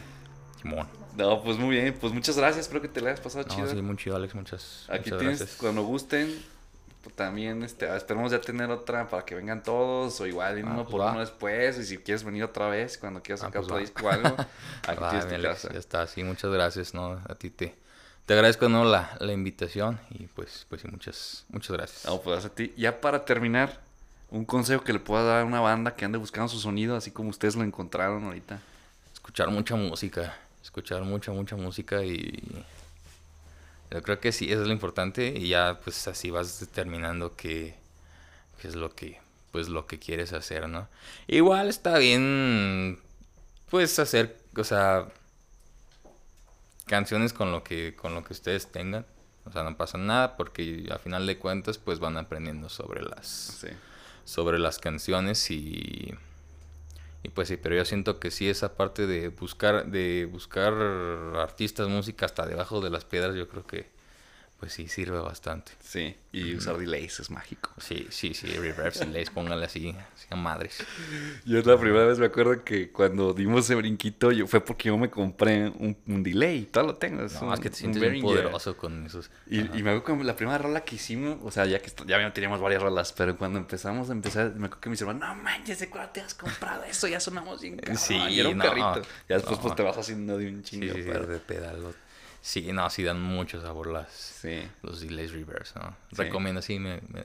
[0.63, 0.87] Simón.
[1.17, 1.97] No, pues muy bien.
[2.01, 2.67] Pues muchas gracias.
[2.67, 3.69] Espero que te la hayas pasado No, chido.
[3.71, 4.35] sí, muy chido, Alex.
[4.35, 5.59] Muchas, Aquí muchas tienes, gracias.
[5.59, 6.43] cuando gusten,
[7.03, 10.71] pues, también este, esperemos ya tener otra para que vengan todos, o igual ir Ah,
[10.73, 11.11] uno pues por va.
[11.11, 13.81] uno después, y si quieres venir otra vez, cuando quieras Ah, sacar pues otro va.
[13.81, 14.29] disco o algo,
[14.87, 15.73] aquí Va, tienes tu Alex, casa.
[15.73, 17.21] ya está, sí, muchas gracias, ¿no?
[17.29, 17.75] A ti te,
[18.31, 18.85] te agradezco, ¿no?
[18.85, 22.05] La, la invitación y pues, pues muchas, muchas gracias.
[22.05, 22.73] No, pues a ti.
[22.77, 23.81] Ya para terminar,
[24.31, 27.11] un consejo que le pueda dar a una banda que ande buscando su sonido, así
[27.11, 28.63] como ustedes lo encontraron ahorita.
[29.13, 32.41] Escuchar mucha música, escuchar mucha, mucha música y
[33.91, 37.75] yo creo que sí, eso es lo importante y ya pues así vas determinando qué,
[38.63, 39.19] qué es lo que,
[39.51, 40.87] pues lo que quieres hacer, ¿no?
[41.27, 43.01] Igual está bien,
[43.71, 45.09] pues hacer, o sea,
[46.91, 49.07] canciones con lo que, con lo que ustedes tengan.
[49.47, 53.27] O sea, no pasa nada porque a final de cuentas pues van aprendiendo sobre las
[53.61, 53.69] Sí.
[54.25, 56.13] sobre las canciones y
[57.23, 60.73] y pues sí, pero yo siento que sí esa parte de buscar de buscar
[61.37, 63.89] artistas, música hasta debajo de las piedras, yo creo que
[64.61, 65.73] pues sí sirve bastante.
[65.81, 67.71] Sí, y usar delays es mágico.
[67.79, 70.85] Sí, sí, sí, reverse les póngale así, así a madres.
[71.47, 74.99] Yo la primera vez me acuerdo que cuando dimos ese brinquito, yo fue porque yo
[74.99, 77.23] me compré un, un delay, todo lo tengo.
[77.23, 79.31] No, un- es que te sientes bien poderoso con esos.
[79.47, 82.33] Y, y me acuerdo que la primera rola que hicimos, o sea, ya que ya
[82.35, 85.79] teníamos varias rolas, pero cuando empezamos a empezar, me acuerdo que mis hermanos, no manches,
[85.81, 87.09] ¿de cuándo te has comprado eso?
[87.09, 87.97] Ya sonamos bien cabrón.
[87.97, 89.03] Sí, y era un no, perrito.
[89.27, 89.63] Ya después no.
[89.63, 91.95] pues te vas haciendo de un chingo, sí, sí, de pedalo.
[92.43, 94.63] Sí, no, sí dan mucho sabor las Sí.
[94.83, 95.91] los delays reverse, ¿no?
[96.11, 96.17] Sí.
[96.23, 97.25] Recomiendo así me, me,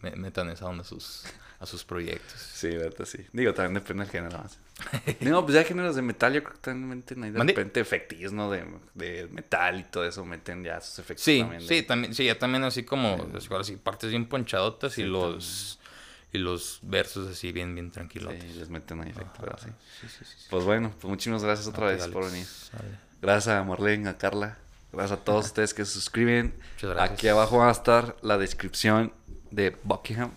[0.00, 1.24] me- metan esa onda a sus
[1.58, 2.38] a sus proyectos.
[2.38, 3.26] Sí, neta sí.
[3.32, 4.58] Digo, también depende del género más.
[5.20, 8.32] no, pues ya géneros de metal, yo creo que también meten ahí de repente efectillos,
[8.32, 8.50] ¿no?
[8.50, 11.62] De, de metal y todo eso, meten ya sus efectos Sí, también.
[11.62, 13.26] de- sí, también, sí, ya también así como,
[13.58, 15.78] así, partes bien ponchadotas y los
[16.32, 18.34] y los versos así bien, bien tranquilos.
[18.38, 19.68] Sí, les meten ahí efectos, pero sí.
[20.02, 20.46] Sí, sí.
[20.50, 22.46] Pues bueno, pues muchísimas gracias otra vez por Alex, venir.
[22.90, 23.05] vale.
[23.26, 24.56] Gracias a Marlene, a Carla.
[24.92, 26.54] Gracias a todos ustedes que se suscriben.
[26.74, 27.10] Muchas gracias.
[27.18, 29.12] Aquí abajo va a estar la descripción
[29.50, 30.30] de Buckingham.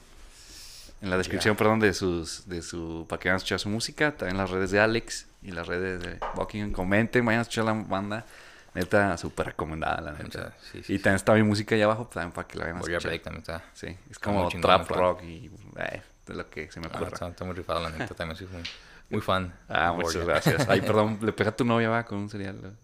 [0.99, 4.17] En la descripción, perdón, de sus, de su, para que vayan a escuchar su música.
[4.17, 6.71] También las redes de Alex y las redes de Buckingham.
[6.71, 8.25] Comenten, vayan a escuchar la banda.
[8.73, 10.55] Neta, súper recomendada, la neta.
[10.59, 11.03] Sí, sí, y sí.
[11.03, 13.03] también está mi música allá abajo, también para que la vayan a escuchar.
[13.03, 13.63] Break también está.
[13.73, 17.09] Sí, es como chingón, trap rock y eh, de lo que se me Ah, ocurra.
[17.13, 18.47] está, está muy rifado, la neta, también soy
[19.09, 19.53] muy, fan.
[19.67, 20.67] Ah, muchas gracias.
[20.69, 22.77] Ay, perdón, le pega a tu novia, va, con un cereal.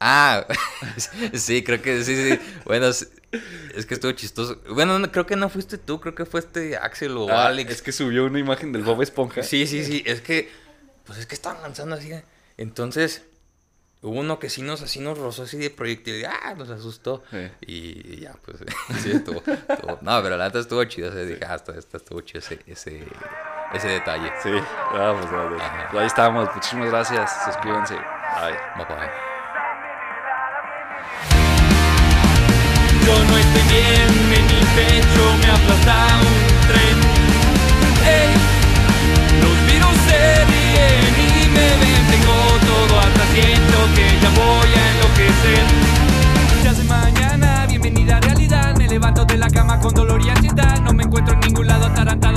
[0.00, 0.46] Ah,
[1.32, 2.40] sí, creo que sí, sí.
[2.64, 3.08] Bueno, es,
[3.74, 4.60] es que estuvo chistoso.
[4.70, 7.70] Bueno, no, creo que no fuiste tú, creo que fue este Axel o Ah, Alex.
[7.70, 9.44] Es que subió una imagen del Bob Esponja.
[9.44, 10.50] Sí, sí, sí, es que,
[11.04, 12.10] pues es que estaban lanzando así.
[12.56, 13.22] Entonces,
[14.00, 17.22] hubo uno que sí nos, así nos rozó así de proyectil, ah, nos asustó.
[17.30, 17.48] Sí.
[17.60, 18.58] Y, ya, pues,
[19.04, 21.96] sí, estuvo, estuvo- No, pero la neta estuvo chido, o sea, dije, ah, esto, esto
[21.96, 23.06] estuvo chido ese, ese,
[23.74, 24.32] ese detalle.
[24.42, 24.50] Sí,
[24.92, 26.48] vamos, ah, pues, ahí estamos.
[26.54, 27.44] Muchísimas gracias.
[27.44, 27.96] Suscríbanse.
[27.96, 28.56] A Bye.
[28.76, 29.32] Bye bye.
[33.04, 36.98] Yo no estoy bien, en mi pecho me aplasta un tren.
[38.04, 38.30] Hey,
[39.40, 44.90] los virus se ríen y me ven, tengo todo hasta siento que ya voy a
[44.92, 45.64] enloquecer.
[46.64, 48.76] Ya se mañana, bienvenida a realidad.
[48.76, 50.80] Me levanto de la cama con dolor y ansiedad.
[50.80, 52.32] No me encuentro en ningún lado atarantado.